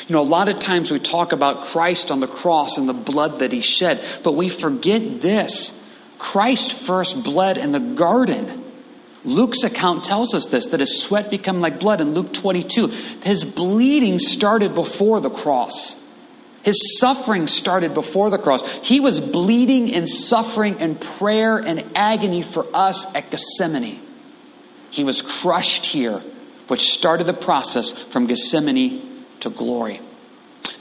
You 0.07 0.13
know, 0.13 0.21
a 0.21 0.23
lot 0.23 0.49
of 0.49 0.59
times 0.59 0.91
we 0.91 0.99
talk 0.99 1.31
about 1.31 1.61
Christ 1.61 2.11
on 2.11 2.19
the 2.19 2.27
cross 2.27 2.77
and 2.77 2.89
the 2.89 2.93
blood 2.93 3.39
that 3.39 3.51
he 3.51 3.61
shed, 3.61 4.03
but 4.23 4.33
we 4.33 4.49
forget 4.49 5.21
this. 5.21 5.71
Christ 6.17 6.73
first 6.73 7.21
bled 7.23 7.57
in 7.57 7.71
the 7.71 7.79
garden. 7.79 8.63
Luke's 9.23 9.63
account 9.63 10.03
tells 10.03 10.33
us 10.33 10.47
this 10.47 10.67
that 10.67 10.79
his 10.79 11.01
sweat 11.01 11.29
became 11.29 11.61
like 11.61 11.79
blood 11.79 12.01
in 12.01 12.13
Luke 12.13 12.33
22. 12.33 12.87
His 12.87 13.45
bleeding 13.45 14.19
started 14.19 14.75
before 14.75 15.21
the 15.21 15.29
cross. 15.29 15.95
His 16.63 16.97
suffering 16.99 17.47
started 17.47 17.93
before 17.93 18.29
the 18.29 18.37
cross. 18.37 18.67
He 18.83 18.99
was 18.99 19.19
bleeding 19.19 19.93
and 19.93 20.07
suffering 20.07 20.77
and 20.79 20.99
prayer 20.99 21.57
and 21.57 21.91
agony 21.95 22.41
for 22.41 22.65
us 22.73 23.05
at 23.13 23.29
Gethsemane. 23.29 24.01
He 24.93 25.03
was 25.03 25.23
crushed 25.23 25.87
here, 25.87 26.19
which 26.67 26.93
started 26.93 27.25
the 27.25 27.33
process 27.33 27.89
from 27.89 28.27
Gethsemane 28.27 29.25
to 29.39 29.49
glory. 29.49 29.99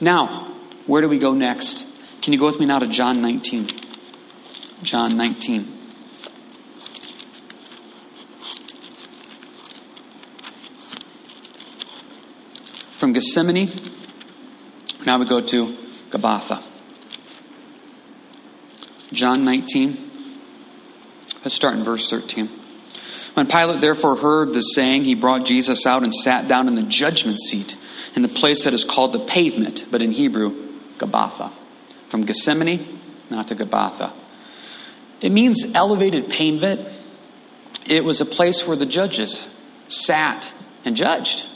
Now, 0.02 0.54
where 0.86 1.00
do 1.00 1.08
we 1.08 1.18
go 1.18 1.32
next? 1.32 1.86
Can 2.20 2.34
you 2.34 2.38
go 2.38 2.44
with 2.44 2.60
me 2.60 2.66
now 2.66 2.78
to 2.78 2.86
John 2.88 3.22
19? 3.22 3.70
John 4.82 5.16
19. 5.16 5.78
From 12.98 13.14
Gethsemane, 13.14 13.70
now 15.06 15.16
we 15.16 15.24
go 15.24 15.40
to 15.40 15.74
Gabbatha. 16.10 16.62
John 19.10 19.46
19. 19.46 20.10
Let's 21.42 21.54
start 21.54 21.76
in 21.76 21.82
verse 21.82 22.10
13. 22.10 22.58
When 23.34 23.46
Pilate 23.46 23.80
therefore 23.80 24.16
heard 24.16 24.52
the 24.52 24.60
saying, 24.60 25.04
he 25.04 25.14
brought 25.14 25.44
Jesus 25.44 25.86
out 25.86 26.02
and 26.02 26.14
sat 26.14 26.48
down 26.48 26.68
in 26.68 26.74
the 26.74 26.82
judgment 26.82 27.40
seat 27.40 27.76
in 28.14 28.22
the 28.22 28.28
place 28.28 28.64
that 28.64 28.74
is 28.74 28.84
called 28.84 29.12
the 29.12 29.20
pavement, 29.20 29.86
but 29.90 30.02
in 30.02 30.12
Hebrew, 30.12 30.78
Gabbatha. 30.98 31.50
From 32.08 32.26
Gethsemane, 32.26 33.00
not 33.30 33.48
to 33.48 33.56
Gabbatha. 33.56 34.14
It 35.22 35.32
means 35.32 35.64
elevated 35.74 36.28
pavement. 36.28 36.88
It 37.86 38.04
was 38.04 38.20
a 38.20 38.26
place 38.26 38.66
where 38.66 38.76
the 38.76 38.86
judges 38.86 39.46
sat 39.88 40.52
and 40.84 40.94
judged. 40.94 41.46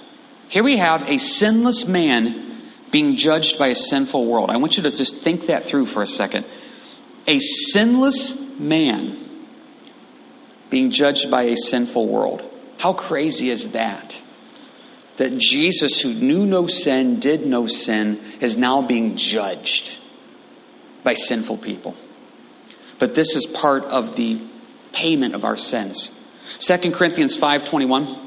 Here 0.49 0.63
we 0.63 0.79
have 0.79 1.07
a 1.09 1.19
sinless 1.19 1.87
man 1.87 2.43
being 2.91 3.17
judged 3.17 3.59
by 3.59 3.69
a 3.69 3.75
sinful 3.75 4.25
world. 4.25 4.51
I 4.51 4.57
want 4.57 4.77
you 4.77 4.85
to 4.85 4.91
just 4.91 5.19
think 5.19 5.49
that 5.49 5.65
through 5.65 5.87
for 5.87 6.03
a 6.03 6.07
second. 6.07 6.47
A 7.27 7.39
sinless 7.39 8.35
man 8.59 9.26
being 10.71 10.91
judged 10.91 11.31
by 11.31 11.45
a 11.45 11.57
sinful 11.57 12.07
world. 12.07 12.43
How 12.79 12.93
crazy 12.93 13.51
is 13.51 13.69
that? 13.69 14.21
That 15.17 15.39
Jesus, 15.39 16.01
who 16.01 16.13
knew 16.13 16.45
no 16.45 16.67
sin, 16.67 17.21
did 17.21 17.47
no 17.47 17.67
sin, 17.67 18.21
is 18.41 18.57
now 18.57 18.83
being 18.83 19.17
judged 19.17 19.99
by 21.03 21.15
sinful 21.15 21.59
people. 21.59 21.97
But 22.99 23.15
this 23.15 23.35
is 23.35 23.47
part 23.47 23.85
of 23.85 24.17
the 24.17 24.41
payment 24.93 25.35
of 25.35 25.45
our 25.45 25.57
sins. 25.57 26.11
2 26.61 26.93
Corinthians 26.93 27.37
5:21 27.37 28.19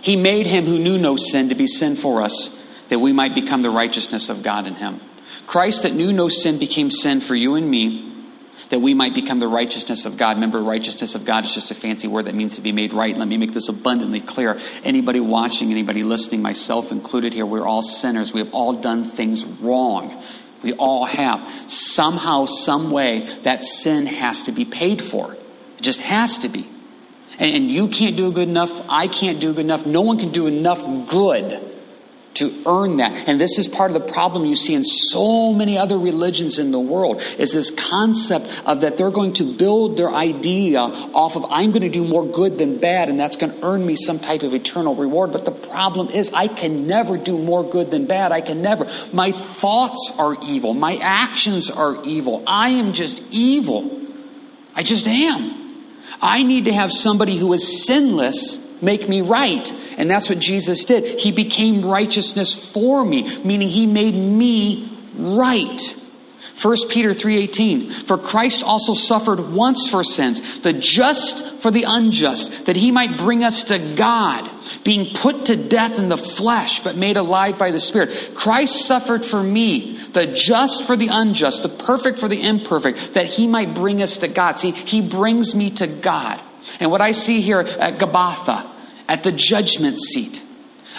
He 0.00 0.16
made 0.16 0.46
him 0.46 0.64
who 0.64 0.78
knew 0.78 0.98
no 0.98 1.16
sin 1.16 1.48
to 1.48 1.54
be 1.54 1.66
sin 1.66 1.96
for 1.96 2.22
us 2.22 2.50
that 2.88 2.98
we 2.98 3.12
might 3.12 3.34
become 3.34 3.62
the 3.62 3.70
righteousness 3.70 4.28
of 4.28 4.42
God 4.42 4.66
in 4.66 4.74
him. 4.74 5.00
Christ 5.46 5.82
that 5.82 5.94
knew 5.94 6.12
no 6.12 6.28
sin 6.28 6.58
became 6.58 6.90
sin 6.90 7.20
for 7.20 7.34
you 7.34 7.54
and 7.54 7.68
me, 7.68 8.12
that 8.70 8.80
we 8.80 8.94
might 8.94 9.14
become 9.14 9.38
the 9.38 9.48
righteousness 9.48 10.06
of 10.06 10.16
God. 10.16 10.36
Remember, 10.36 10.60
righteousness 10.60 11.14
of 11.14 11.24
God 11.24 11.44
is 11.44 11.54
just 11.54 11.70
a 11.70 11.74
fancy 11.74 12.08
word 12.08 12.26
that 12.26 12.34
means 12.34 12.56
to 12.56 12.60
be 12.60 12.72
made 12.72 12.92
right. 12.92 13.16
Let 13.16 13.28
me 13.28 13.36
make 13.36 13.52
this 13.52 13.68
abundantly 13.68 14.20
clear. 14.20 14.58
Anybody 14.82 15.20
watching, 15.20 15.70
anybody 15.70 16.02
listening, 16.02 16.42
myself 16.42 16.90
included 16.90 17.32
here, 17.32 17.46
we're 17.46 17.66
all 17.66 17.82
sinners. 17.82 18.32
We 18.32 18.40
have 18.40 18.52
all 18.52 18.74
done 18.74 19.04
things 19.04 19.44
wrong. 19.44 20.22
We 20.62 20.72
all 20.72 21.04
have. 21.04 21.48
Somehow, 21.70 22.46
some 22.46 22.90
way, 22.90 23.28
that 23.42 23.64
sin 23.64 24.06
has 24.06 24.44
to 24.44 24.52
be 24.52 24.64
paid 24.64 25.00
for. 25.00 25.32
It 25.32 25.82
just 25.82 26.00
has 26.00 26.38
to 26.40 26.48
be. 26.48 26.68
And, 27.38 27.70
you 27.70 27.88
can't 27.88 28.16
do 28.16 28.32
good 28.32 28.48
enough. 28.48 28.88
I 28.88 29.08
can't 29.08 29.40
do 29.40 29.52
good 29.52 29.64
enough. 29.64 29.84
No 29.84 30.00
one 30.00 30.18
can 30.18 30.32
do 30.32 30.46
enough 30.46 30.82
good 31.08 31.75
to 32.36 32.62
earn 32.66 32.96
that. 32.96 33.28
And 33.28 33.40
this 33.40 33.58
is 33.58 33.68
part 33.68 33.90
of 33.90 33.94
the 33.94 34.12
problem 34.12 34.44
you 34.46 34.56
see 34.56 34.74
in 34.74 34.84
so 34.84 35.52
many 35.52 35.76
other 35.76 35.98
religions 35.98 36.58
in 36.58 36.70
the 36.70 36.80
world 36.80 37.22
is 37.38 37.52
this 37.52 37.70
concept 37.70 38.48
of 38.64 38.80
that 38.80 38.96
they're 38.96 39.10
going 39.10 39.34
to 39.34 39.56
build 39.56 39.96
their 39.96 40.10
idea 40.10 40.80
off 40.80 41.36
of 41.36 41.44
I'm 41.50 41.72
going 41.72 41.82
to 41.82 41.88
do 41.88 42.04
more 42.04 42.26
good 42.26 42.58
than 42.58 42.78
bad 42.78 43.08
and 43.08 43.18
that's 43.18 43.36
going 43.36 43.52
to 43.52 43.66
earn 43.66 43.84
me 43.84 43.96
some 43.96 44.18
type 44.18 44.42
of 44.42 44.54
eternal 44.54 44.94
reward. 44.94 45.32
But 45.32 45.44
the 45.44 45.50
problem 45.50 46.08
is 46.08 46.30
I 46.32 46.48
can 46.48 46.86
never 46.86 47.16
do 47.16 47.38
more 47.38 47.68
good 47.68 47.90
than 47.90 48.06
bad. 48.06 48.32
I 48.32 48.40
can 48.40 48.62
never. 48.62 48.90
My 49.12 49.32
thoughts 49.32 50.12
are 50.18 50.36
evil. 50.42 50.74
My 50.74 50.96
actions 50.96 51.70
are 51.70 52.02
evil. 52.04 52.42
I 52.46 52.70
am 52.70 52.92
just 52.92 53.22
evil. 53.30 54.02
I 54.74 54.82
just 54.82 55.08
am. 55.08 55.84
I 56.20 56.42
need 56.42 56.66
to 56.66 56.72
have 56.72 56.92
somebody 56.92 57.36
who 57.36 57.52
is 57.52 57.86
sinless 57.86 58.58
make 58.80 59.08
me 59.08 59.20
right. 59.20 59.72
And 59.96 60.10
that's 60.10 60.28
what 60.28 60.38
Jesus 60.38 60.84
did. 60.84 61.20
He 61.20 61.32
became 61.32 61.84
righteousness 61.84 62.54
for 62.54 63.04
me, 63.04 63.38
meaning 63.44 63.68
he 63.68 63.86
made 63.86 64.14
me 64.14 64.88
right. 65.16 65.80
1 66.60 66.88
Peter 66.88 67.10
3:18 67.10 67.92
For 68.06 68.16
Christ 68.16 68.62
also 68.62 68.94
suffered 68.94 69.52
once 69.52 69.88
for 69.88 70.02
sins 70.02 70.60
the 70.60 70.72
just 70.72 71.44
for 71.60 71.70
the 71.70 71.84
unjust 71.86 72.64
that 72.64 72.76
he 72.76 72.90
might 72.90 73.18
bring 73.18 73.44
us 73.44 73.64
to 73.64 73.78
God 73.78 74.50
being 74.82 75.14
put 75.14 75.46
to 75.46 75.56
death 75.56 75.98
in 75.98 76.08
the 76.08 76.16
flesh 76.16 76.80
but 76.80 76.96
made 76.96 77.18
alive 77.18 77.58
by 77.58 77.72
the 77.72 77.78
spirit 77.78 78.34
Christ 78.34 78.86
suffered 78.86 79.22
for 79.22 79.42
me 79.42 79.98
the 80.14 80.26
just 80.28 80.84
for 80.84 80.96
the 80.96 81.08
unjust 81.08 81.62
the 81.62 81.68
perfect 81.68 82.18
for 82.18 82.28
the 82.28 82.42
imperfect 82.42 83.12
that 83.14 83.26
he 83.26 83.46
might 83.46 83.74
bring 83.74 84.02
us 84.02 84.18
to 84.18 84.28
God 84.28 84.58
see 84.58 84.70
he 84.70 85.02
brings 85.02 85.54
me 85.54 85.70
to 85.72 85.86
God 85.86 86.40
and 86.80 86.90
what 86.90 87.00
I 87.00 87.12
see 87.12 87.40
here 87.40 87.60
at 87.60 87.98
Gabbatha, 87.98 88.68
at 89.08 89.22
the 89.22 89.32
judgment 89.32 89.98
seat, 89.98 90.42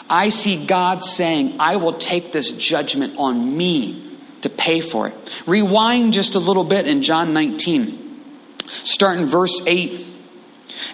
I 0.10 0.30
see 0.30 0.66
God 0.66 1.04
saying, 1.04 1.58
I 1.60 1.76
will 1.76 1.94
take 1.94 2.32
this 2.32 2.52
judgment 2.52 3.16
on 3.18 3.58
me 3.58 4.18
to 4.42 4.50
pay 4.50 4.80
for 4.80 5.08
it. 5.08 5.16
Rewind 5.46 6.14
just 6.14 6.36
a 6.36 6.40
little 6.40 6.64
bit 6.64 6.88
in 6.88 7.04
John 7.04 7.34
19, 7.34 8.22
start 8.68 9.18
in 9.18 9.26
verse 9.26 9.62
8. 9.66 10.06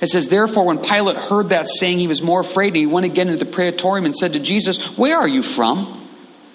It 0.02 0.08
says, 0.08 0.28
Therefore, 0.28 0.66
when 0.66 0.80
Pilate 0.80 1.18
heard 1.18 1.50
that 1.50 1.68
saying, 1.68 2.00
he 2.00 2.08
was 2.08 2.22
more 2.22 2.40
afraid, 2.40 2.70
and 2.70 2.78
he 2.78 2.86
went 2.86 3.06
again 3.06 3.28
into 3.30 3.44
the 3.44 3.52
praetorium 3.52 4.06
and 4.06 4.16
said 4.16 4.34
to 4.34 4.40
Jesus, 4.40 4.98
Where 4.98 5.18
are 5.18 5.28
you 5.28 5.44
from? 5.44 6.00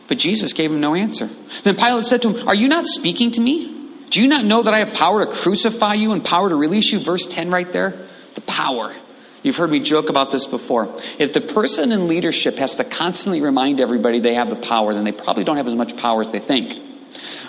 But 0.09 0.19
Jesus 0.19 0.55
gave 0.55 0.73
him 0.73 0.81
no 0.81 0.95
answer. 0.95 1.29
Then 1.63 1.77
Pilate 1.77 2.07
said 2.07 2.23
to 2.23 2.35
him, 2.35 2.49
Are 2.49 2.55
you 2.55 2.69
not 2.69 2.87
speaking 2.87 3.31
to 3.33 3.41
me? 3.41 3.75
Do 4.11 4.23
you 4.23 4.29
not 4.29 4.45
know 4.45 4.63
that 4.63 4.73
I 4.73 4.79
have 4.79 4.95
power 4.95 5.25
to 5.25 5.31
crucify 5.31 5.95
you 5.95 6.13
and 6.13 6.25
power 6.25 6.49
to 6.49 6.57
release 6.57 6.91
you? 6.91 6.99
Verse 6.99 7.27
10 7.27 7.51
right 7.51 7.71
there. 7.71 8.08
The 8.39 8.43
power. 8.43 8.95
You've 9.43 9.57
heard 9.57 9.69
me 9.69 9.81
joke 9.81 10.11
about 10.11 10.31
this 10.31 10.47
before. 10.47 10.95
If 11.19 11.33
the 11.33 11.41
person 11.41 11.91
in 11.91 12.07
leadership 12.07 12.57
has 12.59 12.77
to 12.77 12.85
constantly 12.85 13.41
remind 13.41 13.81
everybody 13.81 14.21
they 14.21 14.35
have 14.35 14.49
the 14.49 14.55
power, 14.55 14.95
then 14.95 15.03
they 15.03 15.11
probably 15.11 15.43
don't 15.43 15.57
have 15.57 15.67
as 15.67 15.75
much 15.75 15.97
power 15.97 16.21
as 16.21 16.31
they 16.31 16.39
think. 16.39 16.81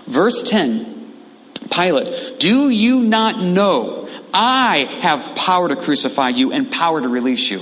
Verse 0.08 0.42
10 0.42 1.14
Pilate, 1.70 2.40
do 2.40 2.70
you 2.70 3.04
not 3.04 3.40
know 3.40 4.10
I 4.34 4.88
have 5.02 5.36
power 5.36 5.70
to 5.70 5.76
crucify 5.76 6.30
you 6.30 6.52
and 6.54 6.72
power 6.72 7.00
to 7.00 7.08
release 7.08 7.52
you? 7.52 7.62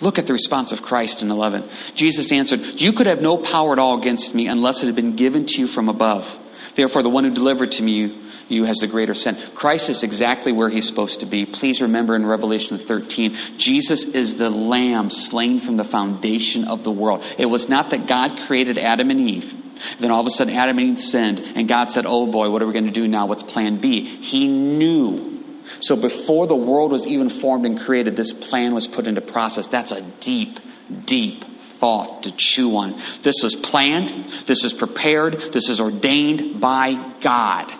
Look 0.00 0.18
at 0.18 0.26
the 0.26 0.32
response 0.32 0.72
of 0.72 0.80
Christ 0.80 1.20
in 1.20 1.30
11. 1.30 1.68
Jesus 1.94 2.32
answered, 2.32 2.80
You 2.80 2.94
could 2.94 3.06
have 3.06 3.20
no 3.20 3.36
power 3.36 3.74
at 3.74 3.78
all 3.78 3.98
against 3.98 4.34
me 4.34 4.46
unless 4.46 4.82
it 4.82 4.86
had 4.86 4.96
been 4.96 5.14
given 5.14 5.44
to 5.44 5.60
you 5.60 5.66
from 5.66 5.90
above. 5.90 6.38
Therefore, 6.74 7.02
the 7.02 7.10
one 7.10 7.24
who 7.24 7.34
delivered 7.34 7.72
to 7.72 7.82
me 7.82 8.16
you 8.52 8.64
has 8.64 8.78
the 8.78 8.86
greater 8.86 9.14
sin. 9.14 9.36
Christ 9.54 9.88
is 9.88 10.02
exactly 10.02 10.52
where 10.52 10.68
he's 10.68 10.86
supposed 10.86 11.20
to 11.20 11.26
be. 11.26 11.46
Please 11.46 11.82
remember 11.82 12.14
in 12.14 12.26
Revelation 12.26 12.78
13, 12.78 13.36
Jesus 13.56 14.04
is 14.04 14.36
the 14.36 14.50
lamb 14.50 15.10
slain 15.10 15.58
from 15.60 15.76
the 15.76 15.84
foundation 15.84 16.64
of 16.64 16.84
the 16.84 16.90
world. 16.90 17.24
It 17.38 17.46
was 17.46 17.68
not 17.68 17.90
that 17.90 18.06
God 18.06 18.38
created 18.38 18.78
Adam 18.78 19.10
and 19.10 19.20
Eve. 19.20 19.54
Then 19.98 20.10
all 20.10 20.20
of 20.20 20.26
a 20.26 20.30
sudden, 20.30 20.54
Adam 20.54 20.78
and 20.78 20.90
Eve 20.90 21.00
sinned, 21.00 21.40
and 21.54 21.66
God 21.66 21.90
said, 21.90 22.06
Oh 22.06 22.26
boy, 22.26 22.50
what 22.50 22.62
are 22.62 22.66
we 22.66 22.72
going 22.72 22.86
to 22.86 22.92
do 22.92 23.08
now? 23.08 23.26
What's 23.26 23.42
plan 23.42 23.80
B? 23.80 24.04
He 24.04 24.46
knew. 24.46 25.32
So 25.80 25.96
before 25.96 26.46
the 26.46 26.56
world 26.56 26.92
was 26.92 27.06
even 27.06 27.28
formed 27.28 27.66
and 27.66 27.78
created, 27.78 28.16
this 28.16 28.32
plan 28.32 28.74
was 28.74 28.86
put 28.86 29.06
into 29.06 29.20
process. 29.20 29.66
That's 29.66 29.90
a 29.90 30.02
deep, 30.20 30.60
deep 31.04 31.44
thought 31.82 32.24
to 32.24 32.30
chew 32.30 32.76
on. 32.76 33.00
This 33.22 33.42
was 33.42 33.56
planned, 33.56 34.10
this 34.46 34.62
was 34.62 34.72
prepared, 34.72 35.40
this 35.52 35.68
is 35.68 35.80
ordained 35.80 36.60
by 36.60 36.94
God. 37.20 37.72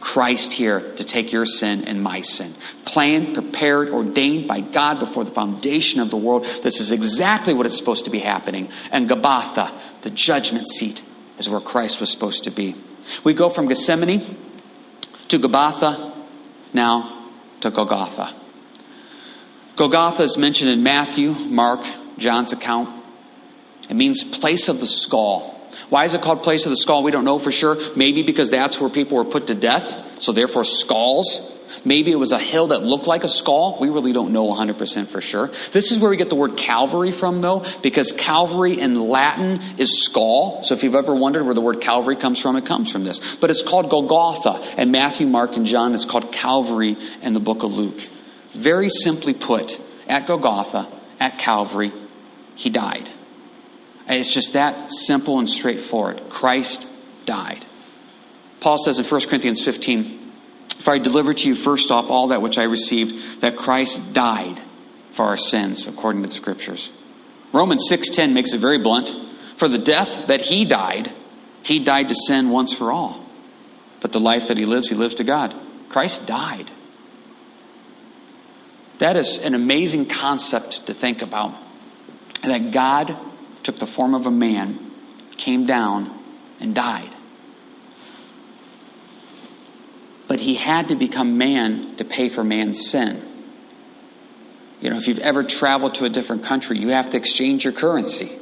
Christ 0.00 0.52
here 0.52 0.92
to 0.96 1.04
take 1.04 1.32
your 1.32 1.44
sin 1.44 1.84
and 1.84 2.02
my 2.02 2.20
sin. 2.20 2.54
Planned, 2.84 3.34
prepared, 3.34 3.88
ordained 3.88 4.46
by 4.46 4.60
God 4.60 5.00
before 5.00 5.24
the 5.24 5.32
foundation 5.32 6.00
of 6.00 6.10
the 6.10 6.16
world. 6.16 6.44
This 6.62 6.80
is 6.80 6.92
exactly 6.92 7.52
what 7.52 7.66
is 7.66 7.76
supposed 7.76 8.04
to 8.04 8.10
be 8.10 8.20
happening. 8.20 8.68
And 8.92 9.08
Gabbatha, 9.08 9.72
the 10.02 10.10
judgment 10.10 10.68
seat, 10.68 11.02
is 11.38 11.48
where 11.48 11.60
Christ 11.60 12.00
was 12.00 12.10
supposed 12.10 12.44
to 12.44 12.50
be. 12.50 12.76
We 13.24 13.34
go 13.34 13.48
from 13.48 13.66
Gethsemane 13.66 14.36
to 15.28 15.38
Gabbatha, 15.38 16.14
now 16.72 17.30
to 17.60 17.70
Golgotha. 17.70 18.34
Golgotha 19.76 20.22
is 20.22 20.36
mentioned 20.36 20.70
in 20.70 20.82
Matthew, 20.82 21.32
Mark, 21.32 21.84
John's 22.18 22.52
account. 22.52 23.04
It 23.88 23.94
means 23.94 24.22
place 24.22 24.68
of 24.68 24.80
the 24.80 24.86
skull. 24.86 25.57
Why 25.90 26.04
is 26.04 26.14
it 26.14 26.22
called 26.22 26.42
place 26.42 26.66
of 26.66 26.70
the 26.70 26.76
skull? 26.76 27.02
We 27.02 27.10
don't 27.10 27.24
know 27.24 27.38
for 27.38 27.50
sure. 27.50 27.78
Maybe 27.96 28.22
because 28.22 28.50
that's 28.50 28.80
where 28.80 28.90
people 28.90 29.16
were 29.16 29.24
put 29.24 29.46
to 29.46 29.54
death, 29.54 30.22
so 30.22 30.32
therefore 30.32 30.64
skulls. 30.64 31.40
Maybe 31.84 32.10
it 32.10 32.16
was 32.16 32.32
a 32.32 32.38
hill 32.38 32.68
that 32.68 32.82
looked 32.82 33.06
like 33.06 33.24
a 33.24 33.28
skull. 33.28 33.78
We 33.80 33.88
really 33.88 34.12
don't 34.12 34.32
know 34.32 34.46
100% 34.46 35.08
for 35.08 35.20
sure. 35.20 35.50
This 35.72 35.92
is 35.92 35.98
where 35.98 36.10
we 36.10 36.16
get 36.16 36.28
the 36.28 36.36
word 36.36 36.56
Calvary 36.56 37.12
from, 37.12 37.40
though, 37.40 37.64
because 37.82 38.12
Calvary 38.12 38.80
in 38.80 39.00
Latin 39.00 39.60
is 39.78 40.02
skull. 40.02 40.62
So 40.62 40.74
if 40.74 40.82
you've 40.82 40.94
ever 40.94 41.14
wondered 41.14 41.44
where 41.44 41.54
the 41.54 41.60
word 41.60 41.80
Calvary 41.80 42.16
comes 42.16 42.40
from, 42.40 42.56
it 42.56 42.66
comes 42.66 42.90
from 42.90 43.04
this. 43.04 43.20
But 43.36 43.50
it's 43.50 43.62
called 43.62 43.90
Golgotha. 43.90 44.62
And 44.76 44.92
Matthew, 44.92 45.26
Mark, 45.26 45.56
and 45.56 45.66
John, 45.66 45.94
it's 45.94 46.04
called 46.04 46.32
Calvary 46.32 46.96
in 47.22 47.32
the 47.32 47.40
book 47.40 47.62
of 47.62 47.72
Luke. 47.72 48.00
Very 48.50 48.88
simply 48.88 49.34
put, 49.34 49.80
at 50.08 50.26
Golgotha, 50.26 50.88
at 51.20 51.38
Calvary, 51.38 51.92
he 52.54 52.70
died. 52.70 53.08
It's 54.08 54.32
just 54.32 54.54
that 54.54 54.90
simple 54.90 55.38
and 55.38 55.48
straightforward. 55.48 56.30
Christ 56.30 56.88
died. 57.26 57.64
Paul 58.60 58.78
says 58.78 58.98
in 58.98 59.04
1 59.04 59.20
Corinthians 59.28 59.62
15, 59.62 60.32
For 60.78 60.94
I 60.94 60.98
delivered 60.98 61.38
to 61.38 61.48
you 61.48 61.54
first 61.54 61.90
off 61.90 62.10
all 62.10 62.28
that 62.28 62.42
which 62.42 62.58
I 62.58 62.64
received, 62.64 63.42
that 63.42 63.56
Christ 63.56 64.12
died 64.12 64.60
for 65.12 65.26
our 65.26 65.36
sins, 65.36 65.86
according 65.86 66.22
to 66.22 66.28
the 66.28 66.34
Scriptures. 66.34 66.90
Romans 67.52 67.86
6.10 67.90 68.32
makes 68.32 68.52
it 68.52 68.58
very 68.58 68.78
blunt. 68.78 69.14
For 69.56 69.68
the 69.68 69.78
death 69.78 70.28
that 70.28 70.40
he 70.40 70.64
died, 70.64 71.12
he 71.62 71.80
died 71.80 72.08
to 72.08 72.14
sin 72.14 72.50
once 72.50 72.72
for 72.72 72.90
all. 72.90 73.24
But 74.00 74.12
the 74.12 74.20
life 74.20 74.48
that 74.48 74.56
he 74.56 74.64
lives, 74.64 74.88
he 74.88 74.94
lives 74.94 75.16
to 75.16 75.24
God. 75.24 75.54
Christ 75.88 76.24
died. 76.26 76.70
That 78.98 79.16
is 79.16 79.38
an 79.38 79.54
amazing 79.54 80.06
concept 80.06 80.86
to 80.86 80.94
think 80.94 81.22
about. 81.22 81.54
That 82.42 82.70
God 82.70 83.16
took 83.68 83.76
the 83.76 83.86
form 83.86 84.14
of 84.14 84.24
a 84.24 84.30
man, 84.30 84.78
came 85.36 85.66
down, 85.66 86.10
and 86.58 86.74
died. 86.74 87.14
But 90.26 90.40
he 90.40 90.54
had 90.54 90.88
to 90.88 90.94
become 90.94 91.36
man 91.36 91.94
to 91.96 92.04
pay 92.06 92.30
for 92.30 92.42
man's 92.42 92.88
sin. 92.88 93.22
You 94.80 94.88
know, 94.88 94.96
if 94.96 95.06
you've 95.06 95.18
ever 95.18 95.44
traveled 95.44 95.96
to 95.96 96.06
a 96.06 96.08
different 96.08 96.44
country, 96.44 96.78
you 96.78 96.88
have 96.88 97.10
to 97.10 97.18
exchange 97.18 97.64
your 97.64 97.74
currency. 97.74 98.38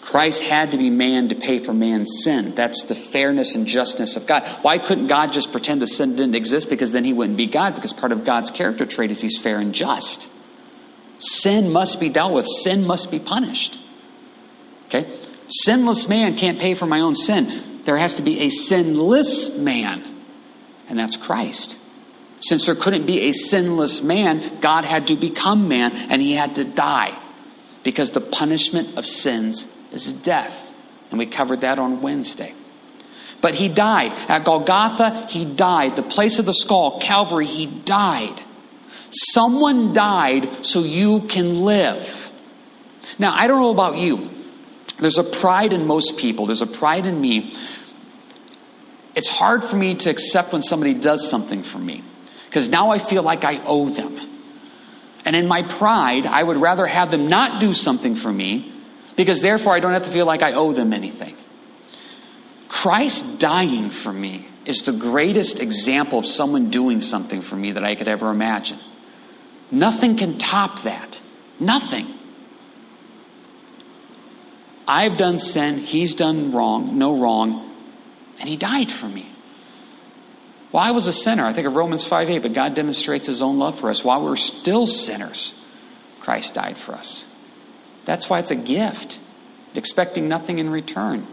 Christ 0.00 0.42
had 0.42 0.72
to 0.72 0.78
be 0.78 0.90
man 0.90 1.28
to 1.28 1.36
pay 1.36 1.60
for 1.60 1.72
man's 1.72 2.24
sin. 2.24 2.56
That's 2.56 2.82
the 2.86 2.96
fairness 2.96 3.54
and 3.54 3.68
justness 3.68 4.16
of 4.16 4.26
God. 4.26 4.44
Why 4.62 4.78
couldn't 4.78 5.06
God 5.06 5.32
just 5.32 5.52
pretend 5.52 5.80
the 5.80 5.86
sin 5.86 6.16
didn't 6.16 6.34
exist? 6.34 6.68
Because 6.68 6.90
then 6.90 7.04
he 7.04 7.12
wouldn't 7.12 7.36
be 7.36 7.46
God, 7.46 7.76
because 7.76 7.92
part 7.92 8.10
of 8.10 8.24
God's 8.24 8.50
character 8.50 8.84
trait 8.84 9.12
is 9.12 9.20
he's 9.20 9.38
fair 9.38 9.60
and 9.60 9.72
just. 9.72 10.28
Sin 11.20 11.70
must 11.70 12.00
be 12.00 12.08
dealt 12.08 12.32
with, 12.32 12.48
sin 12.64 12.84
must 12.84 13.08
be 13.12 13.20
punished. 13.20 13.78
Okay? 14.92 15.10
Sinless 15.48 16.08
man 16.08 16.36
can't 16.36 16.58
pay 16.58 16.74
for 16.74 16.86
my 16.86 17.00
own 17.00 17.14
sin. 17.14 17.80
There 17.84 17.96
has 17.96 18.14
to 18.14 18.22
be 18.22 18.40
a 18.40 18.50
sinless 18.50 19.48
man, 19.50 20.04
and 20.88 20.98
that's 20.98 21.16
Christ. 21.16 21.78
Since 22.40 22.66
there 22.66 22.74
couldn't 22.74 23.06
be 23.06 23.28
a 23.28 23.32
sinless 23.32 24.02
man, 24.02 24.60
God 24.60 24.84
had 24.84 25.06
to 25.08 25.16
become 25.16 25.68
man 25.68 25.92
and 25.92 26.20
he 26.20 26.32
had 26.34 26.56
to 26.56 26.64
die 26.64 27.16
because 27.84 28.10
the 28.10 28.20
punishment 28.20 28.98
of 28.98 29.06
sins 29.06 29.64
is 29.92 30.12
death. 30.12 30.74
And 31.10 31.18
we 31.18 31.26
covered 31.26 31.60
that 31.60 31.78
on 31.78 32.02
Wednesday. 32.02 32.54
But 33.40 33.54
he 33.54 33.68
died. 33.68 34.12
At 34.28 34.44
Golgotha, 34.44 35.26
he 35.28 35.44
died. 35.44 35.94
The 35.94 36.02
place 36.02 36.40
of 36.40 36.46
the 36.46 36.54
skull, 36.54 36.98
Calvary, 37.00 37.46
he 37.46 37.66
died. 37.66 38.42
Someone 39.10 39.92
died 39.92 40.64
so 40.66 40.80
you 40.80 41.20
can 41.22 41.62
live. 41.62 42.30
Now, 43.18 43.34
I 43.36 43.46
don't 43.46 43.60
know 43.60 43.70
about 43.70 43.98
you. 43.98 44.31
There's 44.98 45.18
a 45.18 45.24
pride 45.24 45.72
in 45.72 45.86
most 45.86 46.16
people, 46.16 46.46
there's 46.46 46.62
a 46.62 46.66
pride 46.66 47.06
in 47.06 47.20
me. 47.20 47.56
It's 49.14 49.28
hard 49.28 49.62
for 49.64 49.76
me 49.76 49.94
to 49.96 50.10
accept 50.10 50.52
when 50.52 50.62
somebody 50.62 50.94
does 50.94 51.28
something 51.28 51.62
for 51.62 51.78
me 51.78 52.02
because 52.46 52.68
now 52.68 52.90
I 52.90 52.98
feel 52.98 53.22
like 53.22 53.44
I 53.44 53.62
owe 53.64 53.88
them. 53.90 54.18
And 55.24 55.36
in 55.36 55.46
my 55.46 55.62
pride, 55.62 56.26
I 56.26 56.42
would 56.42 56.56
rather 56.56 56.86
have 56.86 57.10
them 57.10 57.28
not 57.28 57.60
do 57.60 57.74
something 57.74 58.16
for 58.16 58.32
me 58.32 58.72
because 59.16 59.40
therefore 59.40 59.74
I 59.74 59.80
don't 59.80 59.92
have 59.92 60.04
to 60.04 60.10
feel 60.10 60.26
like 60.26 60.42
I 60.42 60.52
owe 60.52 60.72
them 60.72 60.92
anything. 60.92 61.36
Christ 62.68 63.38
dying 63.38 63.90
for 63.90 64.12
me 64.12 64.48
is 64.64 64.82
the 64.82 64.92
greatest 64.92 65.60
example 65.60 66.18
of 66.18 66.26
someone 66.26 66.70
doing 66.70 67.00
something 67.00 67.42
for 67.42 67.56
me 67.56 67.72
that 67.72 67.84
I 67.84 67.94
could 67.94 68.08
ever 68.08 68.30
imagine. 68.30 68.78
Nothing 69.70 70.16
can 70.16 70.38
top 70.38 70.82
that. 70.82 71.20
Nothing. 71.60 72.18
I've 74.86 75.16
done 75.16 75.38
sin, 75.38 75.78
he's 75.78 76.14
done 76.14 76.50
wrong, 76.50 76.98
no 76.98 77.18
wrong, 77.18 77.70
and 78.40 78.48
he 78.48 78.56
died 78.56 78.90
for 78.90 79.06
me. 79.06 79.28
Well, 80.72 80.82
I 80.82 80.92
was 80.92 81.06
a 81.06 81.12
sinner. 81.12 81.44
I 81.44 81.52
think 81.52 81.66
of 81.66 81.76
Romans 81.76 82.04
5 82.04 82.30
8, 82.30 82.38
but 82.38 82.54
God 82.54 82.74
demonstrates 82.74 83.26
his 83.26 83.42
own 83.42 83.58
love 83.58 83.78
for 83.78 83.90
us. 83.90 84.02
While 84.02 84.24
we're 84.24 84.36
still 84.36 84.86
sinners, 84.86 85.52
Christ 86.20 86.54
died 86.54 86.78
for 86.78 86.94
us. 86.94 87.24
That's 88.04 88.28
why 88.28 88.38
it's 88.40 88.50
a 88.50 88.56
gift, 88.56 89.20
expecting 89.74 90.28
nothing 90.28 90.58
in 90.58 90.70
return. 90.70 91.26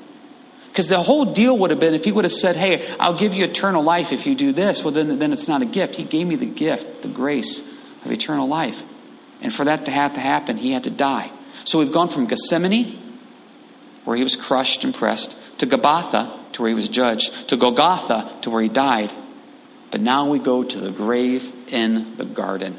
Because 0.68 0.88
the 0.88 1.02
whole 1.02 1.26
deal 1.26 1.58
would 1.58 1.72
have 1.72 1.80
been 1.80 1.94
if 1.94 2.06
he 2.06 2.12
would 2.12 2.26
have 2.26 2.34
said, 2.34 2.56
Hey, 2.56 2.88
I'll 3.00 3.18
give 3.18 3.34
you 3.34 3.46
eternal 3.46 3.82
life 3.82 4.12
if 4.12 4.28
you 4.28 4.36
do 4.36 4.52
this, 4.52 4.84
well, 4.84 4.94
then, 4.94 5.20
then 5.20 5.34
it's 5.34 5.48
not 5.48 5.62
a 5.62 5.66
gift. 5.66 5.96
He 5.96 6.04
gave 6.04 6.28
me 6.28 6.36
the 6.36 6.46
gift, 6.46 7.02
the 7.02 7.08
grace 7.08 7.62
of 8.06 8.12
eternal 8.12 8.48
life. 8.48 8.82
And 9.42 9.54
for 9.54 9.66
that 9.66 9.86
to 9.86 9.92
have 9.92 10.14
to 10.14 10.20
happen, 10.20 10.58
he 10.58 10.72
had 10.72 10.84
to 10.84 10.90
die. 10.90 11.32
So 11.64 11.80
we've 11.80 11.92
gone 11.92 12.10
from 12.10 12.28
Gethsemane, 12.28 13.09
where 14.10 14.18
he 14.18 14.24
was 14.24 14.36
crushed 14.36 14.84
and 14.84 14.96
pressed, 14.96 15.38
to 15.60 15.68
Gabbatha, 15.68 16.52
to 16.54 16.64
where 16.64 16.70
he 16.70 16.74
was 16.74 16.90
judged, 16.90 17.32
to 17.50 17.56
Golgotha, 17.56 18.40
to 18.42 18.50
where 18.50 18.60
he 18.60 18.68
died. 18.68 19.14
But 19.92 20.02
now 20.02 20.28
we 20.28 20.40
go 20.40 20.64
to 20.64 20.80
the 20.80 20.90
grave 20.90 21.48
in 21.68 22.18
the 22.18 22.26
garden. 22.26 22.76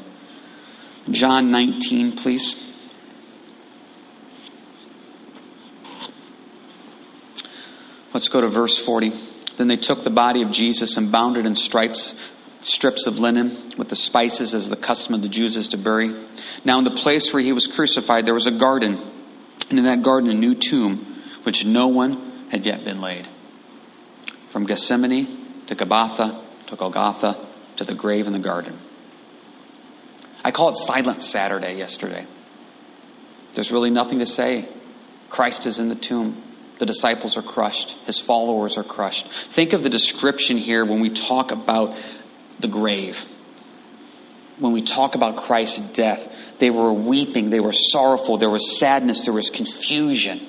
John 1.09 1.49
19, 1.49 2.17
please. 2.17 2.57
Let's 8.13 8.27
go 8.27 8.41
to 8.41 8.49
verse 8.49 8.77
40. 8.77 9.13
Then 9.55 9.67
they 9.67 9.77
took 9.77 10.03
the 10.03 10.09
body 10.09 10.41
of 10.41 10.51
Jesus 10.51 10.97
and 10.97 11.13
bound 11.13 11.37
it 11.37 11.45
in 11.45 11.55
stripes, 11.55 12.13
strips 12.59 13.07
of 13.07 13.19
linen 13.19 13.55
with 13.77 13.87
the 13.87 13.95
spices 13.95 14.53
as 14.53 14.69
the 14.69 14.75
custom 14.75 15.13
of 15.13 15.21
the 15.21 15.29
Jews 15.29 15.55
is 15.55 15.69
to 15.69 15.77
bury. 15.77 16.13
Now, 16.65 16.77
in 16.79 16.83
the 16.83 16.91
place 16.91 17.31
where 17.31 17.41
he 17.41 17.53
was 17.53 17.67
crucified, 17.67 18.25
there 18.25 18.33
was 18.33 18.47
a 18.47 18.51
garden, 18.51 18.99
and 19.69 19.79
in 19.79 19.85
that 19.85 20.01
garden, 20.01 20.29
a 20.29 20.33
new 20.33 20.55
tomb, 20.55 21.07
which 21.43 21.65
no 21.65 21.87
one 21.87 22.47
had 22.49 22.65
yet 22.65 22.83
been 22.83 23.01
laid. 23.01 23.27
From 24.49 24.65
Gethsemane 24.65 25.63
to 25.67 25.75
Gabbatha 25.75 26.41
to 26.67 26.75
Golgotha 26.75 27.45
to 27.77 27.83
the 27.83 27.93
grave 27.93 28.27
in 28.27 28.33
the 28.33 28.39
garden. 28.39 28.77
I 30.43 30.51
call 30.51 30.69
it 30.69 30.75
Silent 30.75 31.21
Saturday 31.21 31.77
yesterday. 31.77 32.25
There's 33.53 33.71
really 33.71 33.89
nothing 33.89 34.19
to 34.19 34.25
say. 34.25 34.67
Christ 35.29 35.65
is 35.65 35.79
in 35.79 35.89
the 35.89 35.95
tomb. 35.95 36.41
The 36.79 36.85
disciples 36.85 37.37
are 37.37 37.43
crushed. 37.43 37.91
His 38.05 38.19
followers 38.19 38.77
are 38.77 38.83
crushed. 38.83 39.31
Think 39.31 39.73
of 39.73 39.83
the 39.83 39.89
description 39.89 40.57
here 40.57 40.83
when 40.83 40.99
we 40.99 41.09
talk 41.09 41.51
about 41.51 41.95
the 42.59 42.67
grave. 42.67 43.27
When 44.57 44.71
we 44.71 44.81
talk 44.81 45.15
about 45.15 45.37
Christ's 45.37 45.79
death, 45.79 46.33
they 46.59 46.69
were 46.69 46.93
weeping, 46.93 47.49
they 47.49 47.59
were 47.59 47.73
sorrowful, 47.73 48.37
there 48.37 48.49
was 48.49 48.79
sadness, 48.79 49.25
there 49.25 49.33
was 49.33 49.49
confusion. 49.49 50.39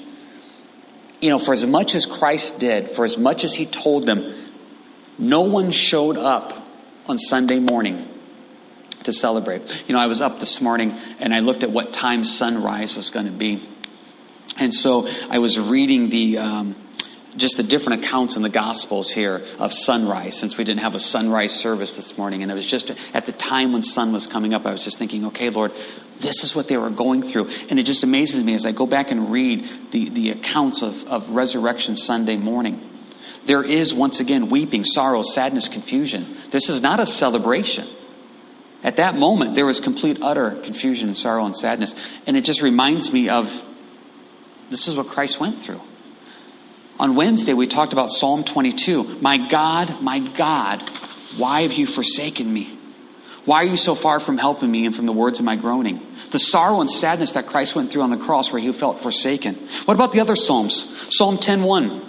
You 1.23 1.31
know, 1.31 1.39
for 1.39 1.53
as 1.53 1.65
much 1.65 1.95
as 1.95 2.05
Christ 2.05 2.59
did, 2.59 2.91
for 2.91 3.05
as 3.05 3.17
much 3.17 3.45
as 3.45 3.55
he 3.55 3.65
told 3.65 4.05
them, 4.07 4.35
no 5.19 5.43
one 5.43 5.71
showed 5.71 6.19
up 6.19 6.53
on 7.07 7.19
Sunday 7.19 7.61
morning 7.61 8.09
to 9.05 9.13
celebrate. 9.13 9.85
You 9.87 9.95
know, 9.95 10.01
I 10.01 10.07
was 10.07 10.21
up 10.21 10.41
this 10.41 10.61
morning 10.61 10.95
and 11.21 11.33
I 11.33 11.39
looked 11.39 11.63
at 11.63 11.71
what 11.71 11.93
time 11.93 12.25
sunrise 12.25 12.95
was 12.97 13.11
going 13.11 13.27
to 13.27 13.33
be. 13.33 13.67
And 14.59 14.75
so 14.75 15.09
I 15.31 15.39
was 15.39 15.59
reading 15.59 16.11
the. 16.11 16.39
Um, 16.39 16.75
just 17.37 17.57
the 17.57 17.63
different 17.63 18.03
accounts 18.03 18.37
in 18.37 18.43
the 18.43 18.49
Gospels 18.49 19.11
here 19.11 19.43
of 19.59 19.73
sunrise, 19.73 20.39
since 20.39 20.59
we 20.59 20.65
didn't 20.65 20.81
have 20.81 20.95
a 20.95 21.01
sunrise 21.01 21.53
service 21.53 21.95
this 21.95 22.19
morning. 22.19 22.43
And 22.43 22.51
it 22.51 22.55
was 22.55 22.67
just 22.67 22.91
at 23.15 23.27
the 23.27 23.33
time 23.33 23.73
when 23.73 23.83
sun 23.83 24.13
was 24.13 24.27
coming 24.27 24.53
up, 24.53 24.67
I 24.67 24.71
was 24.71 24.85
just 24.85 24.99
thinking, 24.99 25.27
okay, 25.27 25.51
Lord, 25.51 25.73
this 26.19 26.45
is 26.45 26.55
what 26.55 26.69
they 26.69 26.77
were 26.77 26.91
going 26.91 27.23
through. 27.23 27.49
And 27.71 27.79
it 27.79 27.85
just 27.85 28.05
amazes 28.05 28.43
me 28.43 28.55
as 28.55 28.67
I 28.67 28.73
go 28.73 28.87
back 28.87 29.11
and 29.11 29.31
read 29.33 29.69
the, 29.91 30.11
the 30.11 30.31
accounts 30.31 30.83
of, 30.83 31.07
of 31.09 31.31
Resurrection 31.31 31.97
Sunday 31.97 32.37
morning. 32.37 32.89
There 33.45 33.63
is, 33.63 33.93
once 33.93 34.21
again, 34.21 34.51
weeping, 34.51 34.85
sorrow, 34.85 35.23
sadness, 35.23 35.69
confusion. 35.69 36.37
This 36.51 36.69
is 36.69 36.81
not 36.81 37.01
a 37.01 37.07
celebration. 37.07 37.89
At 38.85 38.97
that 38.97 39.17
moment, 39.17 39.55
there 39.55 39.67
was 39.67 39.81
complete, 39.81 40.19
utter 40.23 40.51
confusion 40.51 41.09
and 41.09 41.17
sorrow 41.17 41.45
and 41.45 41.57
sadness. 41.57 41.95
And 42.27 42.37
it 42.37 42.45
just 42.45 42.63
reminds 42.63 43.13
me 43.13 43.29
of 43.29 43.65
this 44.71 44.87
is 44.87 44.97
what 44.97 45.09
Christ 45.09 45.41
went 45.41 45.63
through. 45.63 45.81
On 47.03 47.17
Wednesday, 47.17 47.53
we 47.53 47.67
talked 47.67 47.93
about 47.93 48.13
Psalm 48.13 48.45
22. 48.45 49.19
My 49.21 49.49
God, 49.49 50.01
my 50.03 50.21
God, 50.21 50.81
why 51.37 51.63
have 51.63 51.73
you 51.73 51.85
forsaken 51.85 52.51
me? 52.51 52.79
Why 53.45 53.63
are 53.63 53.67
you 53.67 53.77
so 53.77 53.97
far 53.97 54.21
from 54.21 54.39
helping 54.39 54.71
me 54.71 54.87
and 54.87 54.95
from 54.95 55.07
the 55.07 55.13
words 55.13 55.41
of 55.41 55.45
my 55.45 55.57
groaning? 55.57 56.01
The 56.31 56.39
sorrow 56.39 56.81
and 56.81 56.89
sadness 56.89 57.33
that 57.33 57.49
Christ 57.49 57.75
went 57.75 57.91
through 57.91 58.03
on 58.03 58.11
the 58.11 58.19
cross 58.19 58.53
where 58.53 58.63
he 58.63 58.71
felt 58.71 59.01
forsaken. 59.01 59.57
What 59.85 59.95
about 59.95 60.13
the 60.13 60.21
other 60.21 60.37
Psalms? 60.37 60.87
Psalm 61.11 61.39
10:1. 61.39 62.03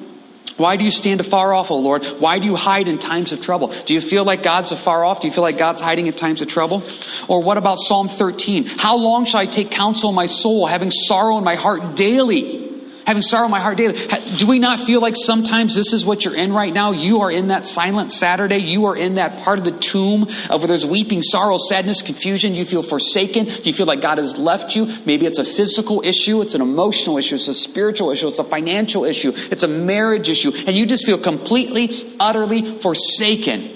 Why 0.57 0.75
do 0.75 0.85
you 0.85 0.91
stand 0.91 1.21
afar 1.21 1.55
off, 1.55 1.71
O 1.71 1.79
Lord? 1.79 2.05
Why 2.05 2.37
do 2.37 2.45
you 2.45 2.55
hide 2.55 2.87
in 2.87 2.99
times 2.99 3.31
of 3.31 3.41
trouble? 3.41 3.73
Do 3.87 3.95
you 3.95 3.99
feel 3.99 4.23
like 4.23 4.43
God's 4.43 4.71
afar 4.71 5.03
off? 5.03 5.21
Do 5.21 5.27
you 5.27 5.33
feel 5.33 5.41
like 5.41 5.57
God's 5.57 5.81
hiding 5.81 6.05
in 6.05 6.13
times 6.13 6.43
of 6.43 6.49
trouble? 6.49 6.83
Or 7.27 7.41
what 7.41 7.57
about 7.57 7.79
Psalm 7.79 8.09
13? 8.09 8.67
How 8.67 8.95
long 8.97 9.25
shall 9.25 9.39
I 9.39 9.47
take 9.47 9.71
counsel 9.71 10.09
in 10.09 10.15
my 10.15 10.27
soul, 10.27 10.67
having 10.67 10.91
sorrow 10.91 11.39
in 11.39 11.43
my 11.43 11.55
heart 11.55 11.95
daily? 11.95 12.62
Having 13.05 13.21
sorrow 13.21 13.45
in 13.45 13.51
my 13.51 13.59
heart 13.59 13.77
daily. 13.77 13.99
Do 14.37 14.47
we 14.47 14.59
not 14.59 14.79
feel 14.79 15.01
like 15.01 15.15
sometimes 15.15 15.75
this 15.75 15.93
is 15.93 16.05
what 16.05 16.23
you're 16.25 16.35
in 16.35 16.53
right 16.53 16.73
now? 16.73 16.91
You 16.91 17.21
are 17.21 17.31
in 17.31 17.47
that 17.47 17.67
silent 17.67 18.11
Saturday. 18.11 18.57
You 18.57 18.85
are 18.85 18.95
in 18.95 19.15
that 19.15 19.39
part 19.39 19.59
of 19.59 19.65
the 19.65 19.71
tomb 19.71 20.23
of 20.49 20.61
where 20.61 20.67
there's 20.67 20.85
weeping, 20.85 21.21
sorrow, 21.21 21.57
sadness, 21.57 22.01
confusion. 22.01 22.53
You 22.53 22.65
feel 22.65 22.81
forsaken. 22.81 23.47
You 23.63 23.73
feel 23.73 23.85
like 23.85 24.01
God 24.01 24.17
has 24.17 24.37
left 24.37 24.75
you. 24.75 24.85
Maybe 25.05 25.25
it's 25.25 25.39
a 25.39 25.43
physical 25.43 26.01
issue. 26.05 26.41
It's 26.41 26.55
an 26.55 26.61
emotional 26.61 27.17
issue. 27.17 27.35
It's 27.35 27.47
a 27.47 27.53
spiritual 27.53 28.11
issue. 28.11 28.27
It's 28.27 28.39
a 28.39 28.43
financial 28.43 29.05
issue. 29.05 29.33
It's 29.35 29.63
a 29.63 29.67
marriage 29.67 30.29
issue. 30.29 30.51
And 30.67 30.75
you 30.77 30.85
just 30.85 31.05
feel 31.05 31.17
completely, 31.17 32.15
utterly 32.19 32.79
forsaken, 32.79 33.69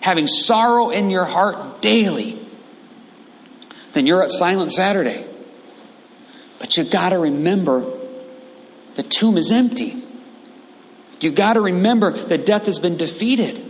having 0.00 0.26
sorrow 0.26 0.90
in 0.90 1.10
your 1.10 1.24
heart 1.24 1.82
daily. 1.82 2.38
Then 3.92 4.06
you're 4.06 4.22
at 4.22 4.30
Silent 4.30 4.72
Saturday. 4.72 5.26
But 6.58 6.76
you 6.76 6.84
got 6.84 7.10
to 7.10 7.18
remember 7.18 7.97
the 8.98 9.04
tomb 9.04 9.38
is 9.38 9.52
empty. 9.52 9.94
You 11.20 11.30
got 11.30 11.52
to 11.52 11.60
remember 11.60 12.10
that 12.10 12.44
death 12.44 12.66
has 12.66 12.80
been 12.80 12.96
defeated. 12.96 13.64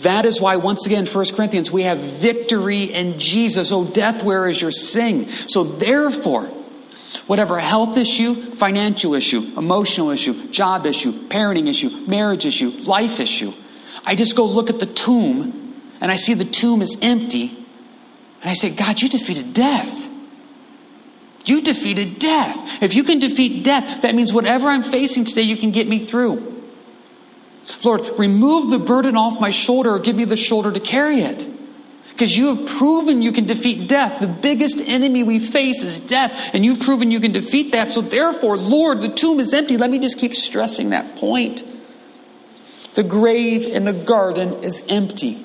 That 0.00 0.24
is 0.24 0.40
why, 0.40 0.56
once 0.56 0.86
again, 0.86 1.04
1 1.04 1.34
Corinthians, 1.34 1.70
we 1.70 1.82
have 1.82 1.98
victory 1.98 2.84
in 2.84 3.18
Jesus. 3.18 3.70
Oh, 3.70 3.84
death, 3.84 4.22
where 4.22 4.48
is 4.48 4.62
your 4.62 4.70
sting? 4.70 5.28
So, 5.46 5.62
therefore, 5.62 6.46
whatever 7.26 7.58
health 7.60 7.98
issue, 7.98 8.52
financial 8.52 9.14
issue, 9.14 9.42
emotional 9.58 10.08
issue, 10.08 10.48
job 10.48 10.86
issue, 10.86 11.28
parenting 11.28 11.68
issue, 11.68 11.90
marriage 12.06 12.46
issue, 12.46 12.70
life 12.70 13.20
issue, 13.20 13.52
I 14.06 14.14
just 14.14 14.34
go 14.36 14.46
look 14.46 14.70
at 14.70 14.80
the 14.80 14.86
tomb 14.86 15.82
and 16.00 16.10
I 16.10 16.16
see 16.16 16.32
the 16.32 16.46
tomb 16.46 16.80
is 16.80 16.96
empty. 17.02 17.48
And 18.40 18.50
I 18.50 18.54
say, 18.54 18.70
God, 18.70 19.02
you 19.02 19.10
defeated 19.10 19.52
death. 19.52 20.01
You 21.44 21.62
defeated 21.62 22.18
death. 22.18 22.82
If 22.82 22.94
you 22.94 23.04
can 23.04 23.18
defeat 23.18 23.64
death, 23.64 24.02
that 24.02 24.14
means 24.14 24.32
whatever 24.32 24.68
I'm 24.68 24.82
facing 24.82 25.24
today, 25.24 25.42
you 25.42 25.56
can 25.56 25.72
get 25.72 25.88
me 25.88 25.98
through. 25.98 26.62
Lord, 27.84 28.18
remove 28.18 28.70
the 28.70 28.78
burden 28.78 29.16
off 29.16 29.40
my 29.40 29.50
shoulder 29.50 29.94
or 29.94 29.98
give 29.98 30.16
me 30.16 30.24
the 30.24 30.36
shoulder 30.36 30.72
to 30.72 30.80
carry 30.80 31.20
it. 31.22 31.48
Because 32.10 32.36
you 32.36 32.54
have 32.54 32.68
proven 32.68 33.22
you 33.22 33.32
can 33.32 33.46
defeat 33.46 33.88
death. 33.88 34.20
The 34.20 34.26
biggest 34.26 34.80
enemy 34.80 35.22
we 35.22 35.38
face 35.38 35.82
is 35.82 35.98
death, 35.98 36.50
and 36.52 36.64
you've 36.64 36.80
proven 36.80 37.10
you 37.10 37.20
can 37.20 37.32
defeat 37.32 37.72
that. 37.72 37.90
So, 37.90 38.02
therefore, 38.02 38.58
Lord, 38.58 39.00
the 39.00 39.08
tomb 39.08 39.40
is 39.40 39.54
empty. 39.54 39.78
Let 39.78 39.90
me 39.90 39.98
just 39.98 40.18
keep 40.18 40.34
stressing 40.34 40.90
that 40.90 41.16
point. 41.16 41.64
The 42.94 43.02
grave 43.02 43.64
in 43.64 43.84
the 43.84 43.94
garden 43.94 44.62
is 44.62 44.82
empty. 44.88 45.44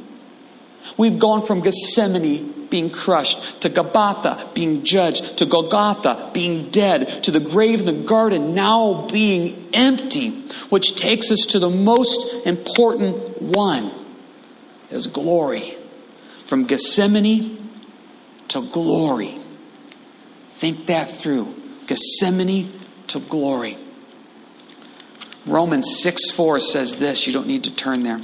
We've 0.95 1.19
gone 1.19 1.45
from 1.45 1.61
Gethsemane 1.61 2.67
being 2.69 2.89
crushed 2.89 3.61
to 3.61 3.69
Gabbatha 3.69 4.53
being 4.53 4.83
judged 4.83 5.37
to 5.37 5.45
Golgotha 5.45 6.31
being 6.33 6.69
dead 6.69 7.23
to 7.23 7.31
the 7.31 7.39
grave 7.39 7.81
in 7.81 7.85
the 7.85 8.03
garden 8.03 8.53
now 8.53 9.07
being 9.07 9.69
empty, 9.73 10.29
which 10.69 10.95
takes 10.95 11.31
us 11.31 11.45
to 11.49 11.59
the 11.59 11.69
most 11.69 12.25
important 12.45 13.41
one 13.41 13.91
is 14.91 15.07
glory. 15.07 15.77
From 16.45 16.65
Gethsemane 16.65 17.71
to 18.49 18.61
glory. 18.61 19.37
Think 20.55 20.87
that 20.87 21.17
through. 21.17 21.53
Gethsemane 21.87 22.79
to 23.07 23.19
glory. 23.19 23.77
Romans 25.45 25.99
6 26.01 26.31
4 26.31 26.59
says 26.59 26.95
this. 26.95 27.27
You 27.27 27.33
don't 27.33 27.47
need 27.47 27.65
to 27.65 27.71
turn 27.71 28.03
there. 28.03 28.19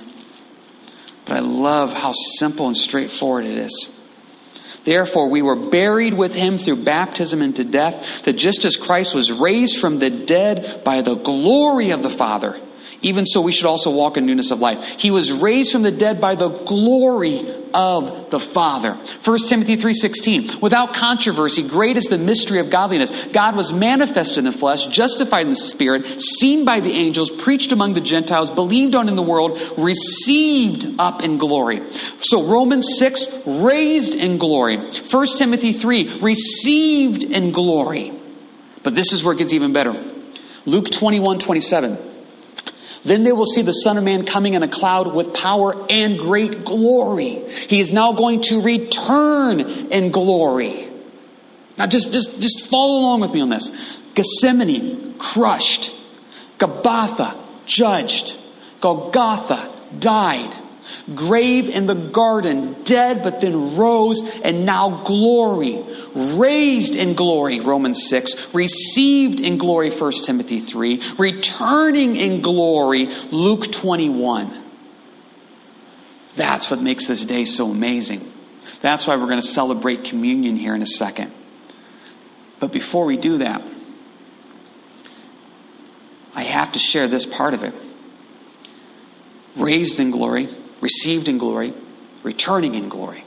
But 1.25 1.37
I 1.37 1.39
love 1.39 1.93
how 1.93 2.11
simple 2.11 2.67
and 2.67 2.77
straightforward 2.77 3.45
it 3.45 3.57
is. 3.57 3.87
Therefore, 4.83 5.29
we 5.29 5.41
were 5.41 5.55
buried 5.55 6.13
with 6.13 6.35
him 6.35 6.57
through 6.57 6.83
baptism 6.83 7.41
into 7.41 7.63
death, 7.63 8.23
that 8.25 8.33
just 8.33 8.65
as 8.65 8.75
Christ 8.75 9.15
was 9.15 9.31
raised 9.31 9.77
from 9.77 9.99
the 9.99 10.09
dead 10.09 10.83
by 10.83 11.01
the 11.01 11.15
glory 11.15 11.91
of 11.91 12.03
the 12.03 12.09
Father, 12.09 12.59
even 13.01 13.25
so 13.25 13.39
we 13.39 13.53
should 13.53 13.65
also 13.65 13.91
walk 13.91 14.17
in 14.17 14.25
newness 14.25 14.51
of 14.51 14.59
life. 14.59 14.99
He 14.99 15.11
was 15.11 15.31
raised 15.31 15.71
from 15.71 15.83
the 15.83 15.91
dead 15.91 16.19
by 16.19 16.35
the 16.35 16.49
glory 16.49 17.62
of 17.73 18.29
the 18.29 18.39
Father. 18.39 18.97
1 19.23 19.47
Timothy 19.47 19.75
3:16. 19.75 20.59
Without 20.61 20.93
controversy, 20.93 21.63
great 21.63 21.97
is 21.97 22.05
the 22.05 22.17
mystery 22.17 22.59
of 22.59 22.69
godliness. 22.69 23.11
God 23.31 23.55
was 23.55 23.73
manifested 23.73 24.39
in 24.39 24.45
the 24.45 24.51
flesh, 24.51 24.85
justified 24.87 25.47
in 25.47 25.49
the 25.49 25.55
spirit, 25.55 26.21
seen 26.21 26.65
by 26.65 26.79
the 26.79 26.93
angels, 26.93 27.31
preached 27.31 27.71
among 27.71 27.93
the 27.93 28.01
Gentiles, 28.01 28.49
believed 28.49 28.95
on 28.95 29.09
in 29.09 29.15
the 29.15 29.21
world, 29.23 29.59
received 29.77 30.99
up 30.99 31.23
in 31.23 31.37
glory. 31.37 31.81
So 32.19 32.43
Romans 32.43 32.87
6 32.97 33.27
raised 33.45 34.15
in 34.15 34.37
glory. 34.37 34.77
1 34.77 35.37
Timothy 35.37 35.73
3 35.73 36.19
received 36.21 37.23
in 37.23 37.51
glory. 37.51 38.13
But 38.83 38.95
this 38.95 39.13
is 39.13 39.23
where 39.23 39.33
it 39.33 39.37
gets 39.37 39.53
even 39.53 39.73
better. 39.73 39.95
Luke 40.65 40.89
21, 40.89 41.39
27. 41.39 41.97
Then 43.05 43.23
they 43.23 43.31
will 43.31 43.45
see 43.45 43.61
the 43.61 43.73
Son 43.73 43.97
of 43.97 44.03
Man 44.03 44.25
coming 44.25 44.53
in 44.53 44.63
a 44.63 44.67
cloud 44.67 45.13
with 45.13 45.33
power 45.33 45.85
and 45.89 46.17
great 46.17 46.63
glory. 46.63 47.43
He 47.67 47.79
is 47.79 47.91
now 47.91 48.13
going 48.13 48.41
to 48.43 48.61
return 48.61 49.59
in 49.59 50.11
glory. 50.11 50.89
Now 51.77 51.87
just, 51.87 52.11
just, 52.11 52.39
just 52.39 52.67
follow 52.67 52.99
along 52.99 53.21
with 53.21 53.33
me 53.33 53.41
on 53.41 53.49
this. 53.49 53.71
Gethsemane, 54.13 55.15
crushed. 55.17 55.91
Gabbatha, 56.59 57.35
judged. 57.65 58.37
Golgotha, 58.79 59.69
died 59.99 60.62
grave 61.13 61.67
in 61.69 61.85
the 61.85 61.95
garden, 61.95 62.83
dead, 62.83 63.23
but 63.23 63.39
then 63.41 63.75
rose, 63.75 64.23
and 64.43 64.65
now 64.65 65.03
glory, 65.03 65.83
raised 66.13 66.95
in 66.95 67.13
glory, 67.13 67.59
Romans 67.59 68.07
6, 68.07 68.53
received 68.53 69.39
in 69.39 69.57
glory, 69.57 69.89
1 69.89 70.11
Timothy 70.23 70.59
3, 70.59 71.01
returning 71.17 72.15
in 72.15 72.41
glory, 72.41 73.07
Luke 73.31 73.71
21. 73.71 74.61
That's 76.35 76.71
what 76.71 76.81
makes 76.81 77.07
this 77.07 77.25
day 77.25 77.45
so 77.45 77.69
amazing. 77.69 78.31
That's 78.81 79.05
why 79.05 79.15
we're 79.15 79.27
going 79.27 79.41
to 79.41 79.47
celebrate 79.47 80.03
communion 80.03 80.55
here 80.55 80.73
in 80.75 80.81
a 80.81 80.87
second. 80.87 81.31
But 82.59 82.71
before 82.71 83.05
we 83.05 83.17
do 83.17 83.39
that, 83.39 83.61
I 86.35 86.43
have 86.43 86.71
to 86.71 86.79
share 86.79 87.07
this 87.07 87.25
part 87.25 87.53
of 87.53 87.63
it. 87.63 87.73
Raised 89.55 89.99
in 89.99 90.09
glory, 90.09 90.49
received 90.83 91.29
in 91.29 91.37
glory, 91.37 91.73
returning 92.21 92.75
in 92.75 92.89
glory. 92.89 93.23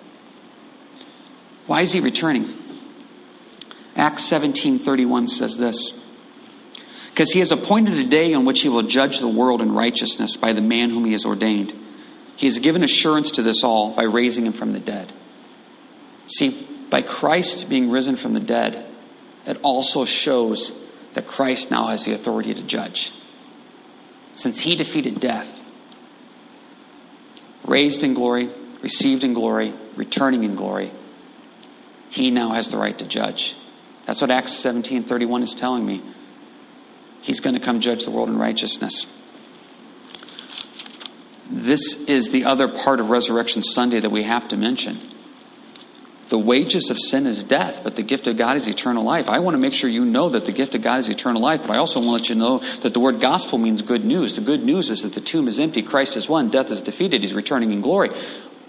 Why 1.66 1.81
is 1.81 1.92
he 1.92 2.01
returning? 2.01 2.55
Acts 3.97 4.31
17:31 4.31 5.29
says 5.29 5.57
this. 5.57 5.92
Because 7.11 7.33
he 7.33 7.38
has 7.38 7.51
appointed 7.51 7.95
a 7.95 8.05
day 8.05 8.35
on 8.35 8.45
which 8.45 8.61
he 8.61 8.69
will 8.69 8.83
judge 8.83 9.21
the 9.21 9.27
world 9.27 9.62
in 9.62 9.73
righteousness 9.73 10.37
by 10.37 10.53
the 10.53 10.61
man 10.61 10.90
whom 10.90 11.07
he 11.07 11.12
has 11.12 11.25
ordained. 11.25 11.73
He 12.37 12.47
has 12.47 12.59
given 12.59 12.85
assurance 12.85 13.31
to 13.33 13.42
this 13.42 13.64
all 13.64 13.92
by 13.92 14.03
raising 14.03 14.45
him 14.45 14.53
from 14.53 14.75
the 14.75 14.81
dead. 14.81 15.11
See, 16.27 16.69
by 16.90 17.01
Christ 17.01 17.71
being 17.71 17.90
risen 17.90 18.16
from 18.16 18.35
the 18.35 18.40
dead, 18.40 18.85
it 19.47 19.59
also 19.62 20.05
shows 20.05 20.73
that 21.14 21.27
Christ 21.27 21.71
now 21.71 21.87
has 21.87 22.05
the 22.05 22.12
authority 22.12 22.53
to 22.53 22.62
judge. 22.62 23.12
Since 24.35 24.61
he 24.61 24.77
defeated 24.77 25.19
death, 25.19 25.56
raised 27.66 28.02
in 28.02 28.14
glory, 28.14 28.48
received 28.83 29.24
in 29.24 29.35
glory, 29.35 29.74
returning 29.96 30.44
in 30.44 30.55
glory, 30.55 30.90
he 32.11 32.31
now 32.31 32.50
has 32.50 32.68
the 32.68 32.79
right 32.79 32.96
to 32.98 33.05
judge. 33.05 33.55
That's 34.07 34.20
what 34.20 34.31
Acts 34.31 34.52
17 34.52 35.05
31 35.05 35.42
is 35.42 35.55
telling 35.55 35.85
me. 35.85 36.02
He's 37.22 37.40
going 37.40 37.55
to 37.55 37.61
come 37.61 37.81
judge 37.81 38.05
the 38.05 38.11
world 38.11 38.29
in 38.29 38.38
righteousness. 38.38 39.07
This 41.50 41.94
is 41.94 42.29
the 42.29 42.44
other 42.44 42.68
part 42.68 43.00
of 43.00 43.11
Resurrection 43.11 43.62
Sunday 43.62 44.00
that 44.00 44.11
we 44.11 44.22
have 44.22 44.48
to 44.48 44.57
mention. 44.57 44.98
The 46.29 46.39
wages 46.39 46.91
of 46.91 46.99
sin 46.99 47.27
is 47.27 47.45
death, 47.45 47.83
but 47.85 47.95
the 47.95 48.03
gift 48.03 48.27
of 48.27 48.37
God 48.37 48.57
is 48.57 48.67
eternal 48.67 49.05
life. 49.05 49.29
I 49.29 49.39
want 49.39 49.57
to 49.57 49.61
make 49.61 49.73
sure 49.73 49.89
you 49.89 50.05
know 50.05 50.29
that 50.31 50.45
the 50.45 50.53
gift 50.53 50.75
of 50.75 50.83
God 50.83 50.99
is 50.99 51.09
eternal 51.09 51.41
life, 51.41 51.61
but 51.62 51.71
I 51.71 51.79
also 51.79 52.01
want 52.01 52.07
you 52.07 52.11
to 52.11 52.12
let 52.17 52.29
you 52.29 52.35
know 52.35 52.81
that 52.81 52.95
the 52.95 53.01
word 53.01 53.21
gospel 53.21 53.59
means 53.59 53.83
good 53.83 54.05
news. 54.05 54.35
The 54.35 54.41
good 54.41 54.65
news 54.65 54.91
is 54.91 55.03
that 55.03 55.12
the 55.12 55.21
tomb 55.21 55.47
is 55.47 55.61
empty, 55.61 55.83
Christ 55.83 56.17
is 56.17 56.29
won, 56.29 56.51
death 56.51 56.71
is 56.73 56.83
defeated, 56.83 57.23
he's 57.23 57.33
returning 57.33 57.73
in 57.73 57.81
glory. 57.81 58.11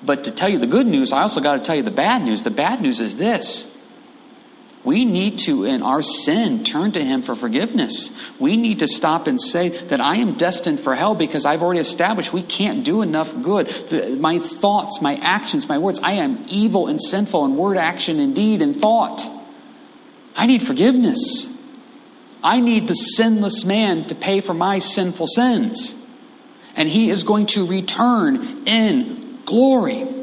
But 0.04 0.26
to 0.26 0.32
tell 0.32 0.50
you 0.50 0.60
the 0.60 0.68
good 0.68 0.86
news, 0.86 1.12
I 1.12 1.22
also 1.22 1.42
got 1.42 1.56
to 1.56 1.60
tell 1.62 1.76
you 1.76 1.82
the 1.82 1.90
bad 1.90 2.22
news. 2.22 2.44
The 2.44 2.52
bad 2.52 2.82
news 2.82 3.00
is 3.00 3.18
this 3.18 3.68
we 4.88 5.04
need 5.04 5.40
to, 5.40 5.66
in 5.66 5.84
our 5.84 6.02
sin, 6.02 6.64
turn 6.64 6.94
to 6.94 7.04
Him 7.04 7.22
for 7.22 7.36
forgiveness. 7.36 8.10
We 8.40 8.56
need 8.56 8.80
to 8.80 8.88
stop 8.88 9.28
and 9.28 9.40
say 9.40 9.68
that 9.68 10.00
I 10.00 10.16
am 10.16 10.36
destined 10.36 10.80
for 10.80 10.96
hell 10.96 11.14
because 11.14 11.46
I've 11.46 11.62
already 11.62 11.82
established 11.82 12.32
we 12.32 12.42
can't 12.42 12.86
do 12.86 13.02
enough 13.02 13.34
good. 13.42 13.68
The, 13.68 14.16
my 14.16 14.40
thoughts, 14.40 15.02
my 15.02 15.16
actions, 15.16 15.68
my 15.68 15.78
words, 15.78 16.00
I 16.02 16.14
am 16.14 16.46
evil 16.48 16.88
and 16.88 17.02
sinful 17.02 17.44
in 17.44 17.58
word, 17.58 17.76
action, 17.76 18.22
and 18.22 18.34
deed, 18.34 18.62
and 18.62 18.74
thought. 18.74 19.30
I 20.38 20.46
need 20.46 20.64
forgiveness. 20.64 21.50
I 22.42 22.62
need 22.62 22.88
the 22.88 22.94
sinless 22.94 23.66
man 23.66 24.06
to 24.06 24.16
pay 24.16 24.40
for 24.40 24.54
my 24.54 24.80
sinful 24.80 25.28
sins. 25.28 25.96
And 26.78 26.88
He 26.88 27.10
is 27.10 27.24
going 27.24 27.48
to 27.48 27.68
return 27.68 28.66
in 28.66 29.42
glory. 29.44 30.17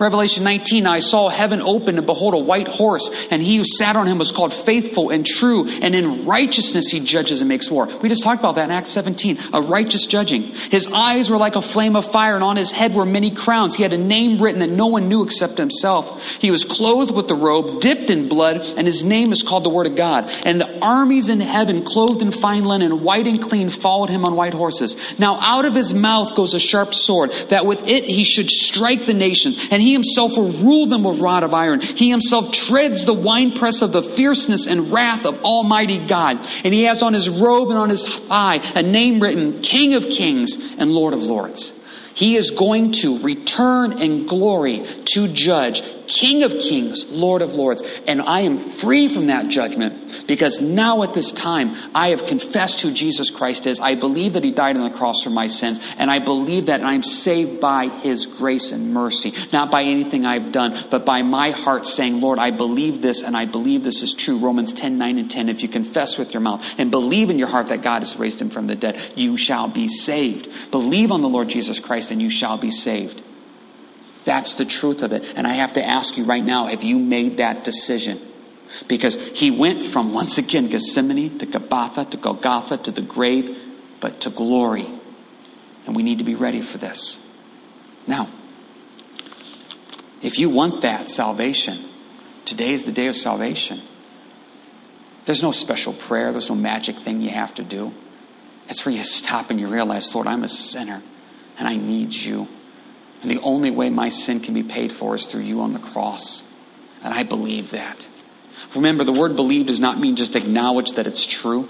Revelation 0.00 0.44
19, 0.44 0.86
I 0.86 1.00
saw 1.00 1.28
heaven 1.28 1.60
open 1.60 1.98
and 1.98 2.06
behold 2.06 2.32
a 2.32 2.42
white 2.42 2.68
horse, 2.68 3.10
and 3.30 3.42
he 3.42 3.58
who 3.58 3.66
sat 3.66 3.96
on 3.96 4.06
him 4.06 4.16
was 4.16 4.32
called 4.32 4.50
faithful 4.50 5.10
and 5.10 5.26
true, 5.26 5.68
and 5.68 5.94
in 5.94 6.24
righteousness 6.24 6.88
he 6.88 7.00
judges 7.00 7.42
and 7.42 7.48
makes 7.48 7.70
war. 7.70 7.86
We 8.00 8.08
just 8.08 8.22
talked 8.22 8.40
about 8.40 8.54
that 8.54 8.64
in 8.64 8.70
Acts 8.70 8.92
17, 8.92 9.38
a 9.52 9.60
righteous 9.60 10.06
judging. 10.06 10.54
His 10.70 10.88
eyes 10.90 11.28
were 11.28 11.36
like 11.36 11.54
a 11.54 11.60
flame 11.60 11.96
of 11.96 12.10
fire, 12.10 12.34
and 12.34 12.42
on 12.42 12.56
his 12.56 12.72
head 12.72 12.94
were 12.94 13.04
many 13.04 13.30
crowns. 13.30 13.76
He 13.76 13.82
had 13.82 13.92
a 13.92 13.98
name 13.98 14.38
written 14.38 14.60
that 14.60 14.70
no 14.70 14.86
one 14.86 15.10
knew 15.10 15.22
except 15.22 15.58
himself. 15.58 16.38
He 16.40 16.50
was 16.50 16.64
clothed 16.64 17.14
with 17.14 17.28
the 17.28 17.34
robe, 17.34 17.82
dipped 17.82 18.08
in 18.08 18.26
blood, 18.28 18.64
and 18.78 18.86
his 18.86 19.04
name 19.04 19.32
is 19.32 19.42
called 19.42 19.64
the 19.64 19.70
Word 19.70 19.86
of 19.86 19.96
God. 19.96 20.34
And 20.44 20.58
the 20.58 20.78
armies 20.80 21.28
in 21.28 21.40
heaven, 21.40 21.84
clothed 21.84 22.22
in 22.22 22.30
fine 22.30 22.64
linen, 22.64 23.02
white 23.02 23.26
and 23.26 23.40
clean, 23.42 23.68
followed 23.68 24.08
him 24.08 24.24
on 24.24 24.34
white 24.34 24.54
horses. 24.54 24.96
Now 25.18 25.38
out 25.40 25.66
of 25.66 25.74
his 25.74 25.92
mouth 25.92 26.34
goes 26.34 26.54
a 26.54 26.58
sharp 26.58 26.94
sword, 26.94 27.32
that 27.50 27.66
with 27.66 27.86
it 27.86 28.04
he 28.04 28.24
should 28.24 28.50
strike 28.50 29.04
the 29.04 29.12
nations, 29.12 29.68
and 29.70 29.82
he 29.82 29.89
he 29.90 29.94
himself 29.94 30.36
will 30.36 30.50
rule 30.50 30.86
them 30.86 31.02
with 31.02 31.18
rod 31.18 31.42
of 31.42 31.52
iron. 31.52 31.80
He 31.80 32.10
himself 32.10 32.52
treads 32.52 33.06
the 33.06 33.12
winepress 33.12 33.82
of 33.82 33.90
the 33.90 34.04
fierceness 34.04 34.68
and 34.68 34.92
wrath 34.92 35.26
of 35.26 35.40
Almighty 35.40 35.98
God. 35.98 36.46
And 36.62 36.72
he 36.72 36.84
has 36.84 37.02
on 37.02 37.12
his 37.12 37.28
robe 37.28 37.70
and 37.70 37.78
on 37.78 37.90
his 37.90 38.06
thigh 38.06 38.60
a 38.76 38.84
name 38.84 39.20
written 39.20 39.62
King 39.62 39.94
of 39.94 40.08
Kings 40.08 40.56
and 40.78 40.92
Lord 40.92 41.12
of 41.12 41.24
Lords. 41.24 41.72
He 42.14 42.36
is 42.36 42.52
going 42.52 42.92
to 42.92 43.18
return 43.18 44.00
in 44.00 44.26
glory 44.26 44.86
to 45.06 45.26
judge 45.26 45.82
King 46.10 46.42
of 46.42 46.58
kings, 46.58 47.06
Lord 47.06 47.40
of 47.40 47.54
lords. 47.54 47.82
And 48.06 48.20
I 48.20 48.40
am 48.40 48.58
free 48.58 49.06
from 49.06 49.28
that 49.28 49.48
judgment 49.48 50.26
because 50.26 50.60
now 50.60 51.04
at 51.04 51.14
this 51.14 51.30
time 51.30 51.76
I 51.94 52.08
have 52.08 52.26
confessed 52.26 52.80
who 52.80 52.90
Jesus 52.90 53.30
Christ 53.30 53.66
is. 53.68 53.78
I 53.78 53.94
believe 53.94 54.32
that 54.32 54.42
he 54.42 54.50
died 54.50 54.76
on 54.76 54.90
the 54.90 54.96
cross 54.96 55.22
for 55.22 55.30
my 55.30 55.46
sins. 55.46 55.78
And 55.96 56.10
I 56.10 56.18
believe 56.18 56.66
that 56.66 56.82
I'm 56.82 57.04
saved 57.04 57.60
by 57.60 57.88
his 57.88 58.26
grace 58.26 58.72
and 58.72 58.92
mercy. 58.92 59.32
Not 59.52 59.70
by 59.70 59.84
anything 59.84 60.26
I've 60.26 60.50
done, 60.50 60.76
but 60.90 61.06
by 61.06 61.22
my 61.22 61.50
heart 61.50 61.86
saying, 61.86 62.20
Lord, 62.20 62.40
I 62.40 62.50
believe 62.50 63.00
this 63.00 63.22
and 63.22 63.36
I 63.36 63.44
believe 63.44 63.84
this 63.84 64.02
is 64.02 64.12
true. 64.12 64.38
Romans 64.38 64.72
10, 64.72 64.98
9 64.98 65.16
and 65.16 65.30
10. 65.30 65.48
If 65.48 65.62
you 65.62 65.68
confess 65.68 66.18
with 66.18 66.34
your 66.34 66.40
mouth 66.40 66.64
and 66.76 66.90
believe 66.90 67.30
in 67.30 67.38
your 67.38 67.48
heart 67.48 67.68
that 67.68 67.82
God 67.82 68.02
has 68.02 68.16
raised 68.16 68.40
him 68.40 68.50
from 68.50 68.66
the 68.66 68.74
dead, 68.74 69.00
you 69.14 69.36
shall 69.36 69.68
be 69.68 69.86
saved. 69.86 70.48
Believe 70.72 71.12
on 71.12 71.22
the 71.22 71.28
Lord 71.28 71.48
Jesus 71.48 71.78
Christ 71.78 72.10
and 72.10 72.20
you 72.20 72.30
shall 72.30 72.58
be 72.58 72.72
saved. 72.72 73.22
That's 74.30 74.54
the 74.54 74.64
truth 74.64 75.02
of 75.02 75.12
it. 75.12 75.24
And 75.34 75.44
I 75.44 75.54
have 75.54 75.72
to 75.72 75.84
ask 75.84 76.16
you 76.16 76.22
right 76.22 76.44
now 76.44 76.66
have 76.66 76.84
you 76.84 77.00
made 77.00 77.38
that 77.38 77.64
decision? 77.64 78.20
Because 78.86 79.16
he 79.16 79.50
went 79.50 79.86
from, 79.86 80.14
once 80.20 80.38
again, 80.38 80.68
Gethsemane 80.68 81.36
to 81.40 81.46
Gabbatha 81.46 82.08
to 82.10 82.16
Golgotha 82.16 82.76
to 82.76 82.92
the 82.92 83.02
grave, 83.02 83.58
but 83.98 84.20
to 84.20 84.30
glory. 84.30 84.88
And 85.84 85.96
we 85.96 86.04
need 86.04 86.18
to 86.18 86.24
be 86.24 86.36
ready 86.36 86.60
for 86.60 86.78
this. 86.78 87.18
Now, 88.06 88.28
If 90.22 90.38
you 90.38 90.48
want 90.48 90.82
that 90.82 91.10
salvation, 91.10 91.88
today 92.44 92.72
is 92.72 92.84
the 92.84 92.92
day 92.92 93.08
of 93.08 93.16
salvation. 93.16 93.82
There's 95.24 95.42
no 95.42 95.50
special 95.50 95.92
prayer, 95.92 96.30
there's 96.30 96.50
no 96.50 96.54
magic 96.54 97.00
thing 97.00 97.20
you 97.20 97.30
have 97.30 97.52
to 97.56 97.64
do. 97.64 97.92
It's 98.68 98.86
where 98.86 98.94
you 98.94 99.02
stop 99.02 99.50
and 99.50 99.58
you 99.58 99.66
realize, 99.66 100.14
Lord, 100.14 100.28
I'm 100.28 100.44
a 100.44 100.48
sinner 100.48 101.02
and 101.58 101.66
I 101.66 101.74
need 101.74 102.14
you. 102.14 102.46
And 103.22 103.30
the 103.30 103.40
only 103.40 103.70
way 103.70 103.90
my 103.90 104.08
sin 104.08 104.40
can 104.40 104.54
be 104.54 104.62
paid 104.62 104.92
for 104.92 105.14
is 105.14 105.26
through 105.26 105.42
you 105.42 105.60
on 105.60 105.72
the 105.72 105.78
cross. 105.78 106.42
And 107.02 107.12
I 107.12 107.22
believe 107.22 107.70
that. 107.70 108.06
Remember, 108.74 109.04
the 109.04 109.12
word 109.12 109.36
believe 109.36 109.66
does 109.66 109.80
not 109.80 109.98
mean 109.98 110.16
just 110.16 110.36
acknowledge 110.36 110.92
that 110.92 111.06
it's 111.06 111.24
true. 111.24 111.68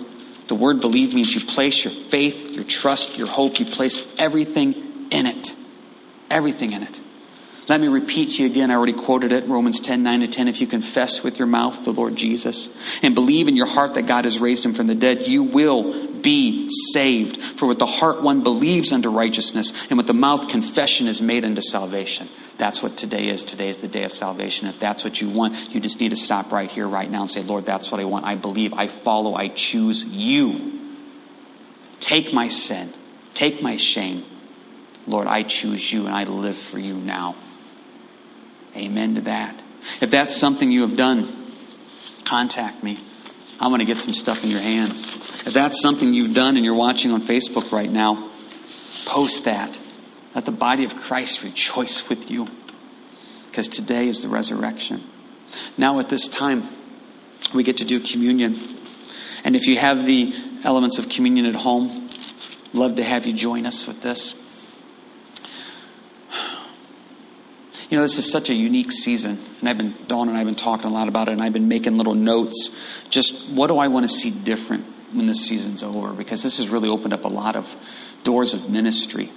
The 0.48 0.54
word 0.54 0.80
believe 0.80 1.14
means 1.14 1.34
you 1.34 1.40
place 1.40 1.84
your 1.84 1.92
faith, 1.92 2.50
your 2.50 2.64
trust, 2.64 3.16
your 3.16 3.28
hope, 3.28 3.58
you 3.58 3.66
place 3.66 4.02
everything 4.18 5.08
in 5.10 5.26
it. 5.26 5.54
Everything 6.28 6.72
in 6.72 6.82
it. 6.82 7.00
Let 7.70 7.80
me 7.80 7.86
repeat 7.86 8.32
to 8.32 8.42
you 8.42 8.50
again. 8.50 8.72
I 8.72 8.74
already 8.74 8.94
quoted 8.94 9.30
it, 9.30 9.46
Romans 9.46 9.78
10, 9.78 10.02
9 10.02 10.20
to 10.22 10.26
10. 10.26 10.48
If 10.48 10.60
you 10.60 10.66
confess 10.66 11.22
with 11.22 11.38
your 11.38 11.46
mouth 11.46 11.84
the 11.84 11.92
Lord 11.92 12.16
Jesus 12.16 12.68
and 13.00 13.14
believe 13.14 13.46
in 13.46 13.54
your 13.54 13.68
heart 13.68 13.94
that 13.94 14.08
God 14.08 14.24
has 14.24 14.40
raised 14.40 14.64
him 14.64 14.74
from 14.74 14.88
the 14.88 14.96
dead, 14.96 15.28
you 15.28 15.44
will 15.44 16.10
be 16.20 16.68
saved. 16.92 17.40
For 17.40 17.66
with 17.66 17.78
the 17.78 17.86
heart 17.86 18.22
one 18.22 18.42
believes 18.42 18.92
unto 18.92 19.08
righteousness, 19.08 19.72
and 19.88 19.96
with 19.96 20.08
the 20.08 20.12
mouth 20.12 20.48
confession 20.48 21.06
is 21.06 21.22
made 21.22 21.44
unto 21.44 21.62
salvation. 21.62 22.28
That's 22.58 22.82
what 22.82 22.96
today 22.96 23.28
is. 23.28 23.44
Today 23.44 23.68
is 23.68 23.76
the 23.76 23.86
day 23.86 24.02
of 24.02 24.12
salvation. 24.12 24.66
If 24.66 24.80
that's 24.80 25.04
what 25.04 25.20
you 25.20 25.30
want, 25.30 25.72
you 25.72 25.80
just 25.80 26.00
need 26.00 26.10
to 26.10 26.16
stop 26.16 26.50
right 26.50 26.68
here, 26.68 26.88
right 26.88 27.08
now, 27.08 27.20
and 27.20 27.30
say, 27.30 27.42
Lord, 27.42 27.66
that's 27.66 27.92
what 27.92 28.00
I 28.00 28.04
want. 28.04 28.24
I 28.24 28.34
believe, 28.34 28.74
I 28.74 28.88
follow, 28.88 29.36
I 29.36 29.46
choose 29.46 30.04
you. 30.04 30.80
Take 32.00 32.32
my 32.32 32.48
sin, 32.48 32.92
take 33.32 33.62
my 33.62 33.76
shame. 33.76 34.24
Lord, 35.06 35.28
I 35.28 35.44
choose 35.44 35.92
you, 35.92 36.06
and 36.06 36.14
I 36.16 36.24
live 36.24 36.56
for 36.56 36.80
you 36.80 36.96
now. 36.96 37.36
Amen 38.76 39.16
to 39.16 39.20
that. 39.22 39.60
If 40.00 40.10
that's 40.10 40.36
something 40.36 40.70
you 40.70 40.82
have 40.82 40.96
done, 40.96 41.52
contact 42.24 42.82
me. 42.82 42.98
I 43.58 43.68
want 43.68 43.80
to 43.80 43.86
get 43.86 43.98
some 43.98 44.14
stuff 44.14 44.42
in 44.44 44.50
your 44.50 44.60
hands. 44.60 45.08
If 45.46 45.52
that's 45.52 45.80
something 45.82 46.14
you've 46.14 46.34
done 46.34 46.56
and 46.56 46.64
you're 46.64 46.74
watching 46.74 47.10
on 47.10 47.22
Facebook 47.22 47.72
right 47.72 47.90
now, 47.90 48.30
post 49.04 49.44
that. 49.44 49.78
Let 50.34 50.44
the 50.44 50.52
body 50.52 50.84
of 50.84 50.96
Christ 50.96 51.42
rejoice 51.42 52.08
with 52.08 52.30
you 52.30 52.48
because 53.46 53.68
today 53.68 54.08
is 54.08 54.22
the 54.22 54.28
resurrection. 54.28 55.02
Now, 55.76 55.98
at 55.98 56.08
this 56.08 56.28
time, 56.28 56.68
we 57.52 57.64
get 57.64 57.78
to 57.78 57.84
do 57.84 58.00
communion. 58.00 58.78
And 59.44 59.56
if 59.56 59.66
you 59.66 59.76
have 59.76 60.06
the 60.06 60.32
elements 60.62 60.98
of 60.98 61.08
communion 61.08 61.46
at 61.46 61.56
home, 61.56 62.08
love 62.72 62.96
to 62.96 63.04
have 63.04 63.26
you 63.26 63.32
join 63.32 63.66
us 63.66 63.86
with 63.86 64.00
this. 64.02 64.34
You 67.90 67.96
know, 67.96 68.02
this 68.02 68.18
is 68.18 68.30
such 68.30 68.50
a 68.50 68.54
unique 68.54 68.92
season. 68.92 69.38
And 69.58 69.68
I've 69.68 69.76
been, 69.76 69.94
Dawn 70.06 70.28
and 70.28 70.36
I 70.36 70.40
have 70.40 70.46
been 70.46 70.54
talking 70.54 70.86
a 70.86 70.92
lot 70.92 71.08
about 71.08 71.28
it, 71.28 71.32
and 71.32 71.42
I've 71.42 71.52
been 71.52 71.66
making 71.66 71.96
little 71.96 72.14
notes. 72.14 72.70
Just 73.10 73.48
what 73.48 73.66
do 73.66 73.78
I 73.78 73.88
want 73.88 74.08
to 74.08 74.14
see 74.14 74.30
different 74.30 74.84
when 75.12 75.26
this 75.26 75.44
season's 75.44 75.82
over? 75.82 76.12
Because 76.12 76.40
this 76.42 76.58
has 76.58 76.68
really 76.68 76.88
opened 76.88 77.12
up 77.12 77.24
a 77.24 77.28
lot 77.28 77.56
of 77.56 77.68
doors 78.22 78.54
of 78.54 78.70
ministry. 78.70 79.32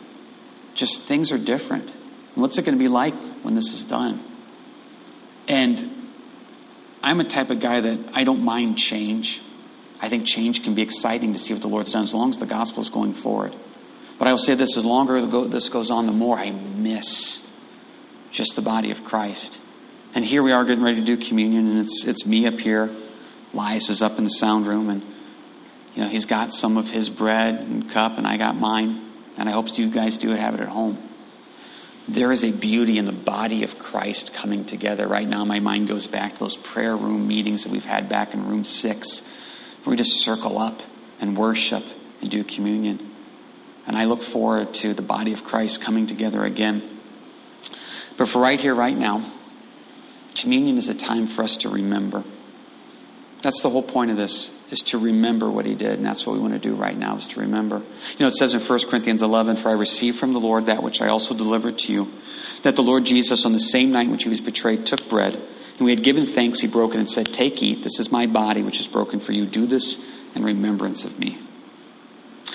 Just 0.75 1.01
things 1.01 1.31
are 1.31 1.39
different. 1.39 1.89
What's 2.35 2.59
it 2.59 2.65
going 2.65 2.77
to 2.77 2.79
be 2.79 2.87
like 2.87 3.15
when 3.41 3.55
this 3.55 3.73
is 3.73 3.85
done? 3.85 4.23
And 5.47 6.11
I'm 7.01 7.19
a 7.19 7.23
type 7.23 7.49
of 7.49 7.59
guy 7.59 7.81
that 7.81 7.99
I 8.13 8.23
don't 8.23 8.43
mind 8.43 8.77
change. 8.77 9.41
I 9.99 10.09
think 10.09 10.27
change 10.27 10.63
can 10.63 10.75
be 10.75 10.83
exciting 10.83 11.33
to 11.33 11.39
see 11.39 11.53
what 11.53 11.61
the 11.63 11.67
Lord's 11.67 11.91
done 11.91 12.03
as 12.03 12.13
long 12.13 12.29
as 12.29 12.37
the 12.37 12.45
gospel 12.45 12.83
is 12.83 12.89
going 12.89 13.13
forward. 13.15 13.55
But 14.19 14.27
I 14.27 14.31
will 14.31 14.37
say 14.37 14.53
this: 14.53 14.77
as 14.77 14.85
longer 14.85 15.25
this 15.47 15.69
goes 15.69 15.89
on, 15.89 16.05
the 16.05 16.11
more 16.11 16.37
I 16.37 16.51
miss 16.51 17.41
just 18.33 18.55
the 18.55 18.61
body 18.61 18.91
of 18.91 19.05
Christ. 19.05 19.59
And 20.13 20.25
here 20.25 20.43
we 20.43 20.51
are 20.51 20.65
getting 20.65 20.83
ready 20.83 20.97
to 20.99 21.05
do 21.05 21.17
communion, 21.17 21.69
and 21.69 21.79
it's, 21.79 22.03
it's 22.05 22.25
me 22.25 22.45
up 22.45 22.59
here. 22.59 22.89
Lias 23.53 23.89
is 23.89 24.01
up 24.01 24.17
in 24.17 24.25
the 24.25 24.29
sound 24.29 24.67
room, 24.67 24.89
and 24.89 25.01
you 25.95 26.03
know 26.03 26.09
he's 26.09 26.25
got 26.25 26.53
some 26.53 26.77
of 26.77 26.89
his 26.89 27.09
bread 27.09 27.55
and 27.55 27.89
cup, 27.89 28.17
and 28.17 28.27
I 28.27 28.37
got 28.37 28.57
mine. 28.57 28.99
And 29.37 29.49
I 29.49 29.53
hope 29.53 29.77
you 29.77 29.89
guys 29.89 30.17
do 30.17 30.29
have 30.29 30.53
it 30.53 30.59
at 30.59 30.67
home. 30.67 30.97
There 32.07 32.31
is 32.31 32.43
a 32.43 32.51
beauty 32.51 32.97
in 32.97 33.05
the 33.05 33.11
body 33.11 33.63
of 33.63 33.79
Christ 33.79 34.33
coming 34.33 34.65
together. 34.65 35.07
Right 35.07 35.27
now, 35.27 35.45
my 35.45 35.59
mind 35.59 35.87
goes 35.87 36.05
back 36.05 36.33
to 36.33 36.39
those 36.39 36.57
prayer 36.57 36.95
room 36.95 37.27
meetings 37.27 37.63
that 37.63 37.71
we've 37.71 37.85
had 37.85 38.09
back 38.09 38.33
in 38.33 38.47
room 38.47 38.65
six, 38.65 39.21
where 39.83 39.91
we 39.91 39.97
just 39.97 40.21
circle 40.23 40.57
up 40.57 40.81
and 41.19 41.37
worship 41.37 41.83
and 42.21 42.29
do 42.29 42.43
communion. 42.43 43.11
And 43.87 43.95
I 43.95 44.05
look 44.05 44.21
forward 44.21 44.73
to 44.75 44.93
the 44.93 45.01
body 45.01 45.33
of 45.33 45.43
Christ 45.43 45.81
coming 45.81 46.07
together 46.07 46.43
again. 46.43 47.01
But 48.17 48.27
for 48.27 48.39
right 48.39 48.59
here, 48.59 48.75
right 48.75 48.95
now, 48.95 49.23
communion 50.35 50.77
is 50.77 50.89
a 50.89 50.93
time 50.93 51.27
for 51.27 51.43
us 51.43 51.57
to 51.57 51.69
remember. 51.69 52.23
That's 53.41 53.61
the 53.61 53.69
whole 53.69 53.83
point 53.83 54.09
of 54.09 54.17
this, 54.17 54.51
is 54.71 54.79
to 54.83 54.97
remember 54.97 55.49
what 55.49 55.65
he 55.65 55.75
did. 55.75 55.93
And 55.93 56.05
that's 56.05 56.25
what 56.25 56.33
we 56.33 56.39
want 56.39 56.53
to 56.53 56.59
do 56.59 56.75
right 56.75 56.97
now, 56.97 57.17
is 57.17 57.27
to 57.27 57.41
remember. 57.41 57.77
You 57.77 58.19
know, 58.19 58.27
it 58.27 58.35
says 58.35 58.53
in 58.53 58.61
1 58.61 58.79
Corinthians 58.87 59.21
11, 59.21 59.57
For 59.57 59.69
I 59.69 59.73
received 59.73 60.17
from 60.17 60.31
the 60.31 60.39
Lord 60.39 60.67
that 60.67 60.81
which 60.81 61.01
I 61.01 61.09
also 61.09 61.35
delivered 61.35 61.77
to 61.79 61.93
you, 61.93 62.07
that 62.61 62.77
the 62.77 62.83
Lord 62.83 63.03
Jesus, 63.03 63.45
on 63.45 63.51
the 63.51 63.59
same 63.59 63.91
night 63.91 64.05
in 64.05 64.11
which 64.11 64.23
he 64.23 64.29
was 64.29 64.39
betrayed, 64.39 64.85
took 64.85 65.09
bread. 65.09 65.33
And 65.33 65.81
we 65.81 65.91
had 65.91 66.03
given 66.03 66.25
thanks, 66.25 66.61
he 66.61 66.67
broke 66.67 66.95
it 66.95 66.99
and 66.99 67.09
said, 67.09 67.33
Take, 67.33 67.61
eat. 67.61 67.83
This 67.83 67.99
is 67.99 68.11
my 68.11 68.27
body, 68.27 68.61
which 68.61 68.79
is 68.79 68.87
broken 68.87 69.19
for 69.19 69.33
you. 69.33 69.45
Do 69.45 69.65
this 69.65 69.97
in 70.35 70.43
remembrance 70.43 71.03
of 71.03 71.19
me. 71.19 71.39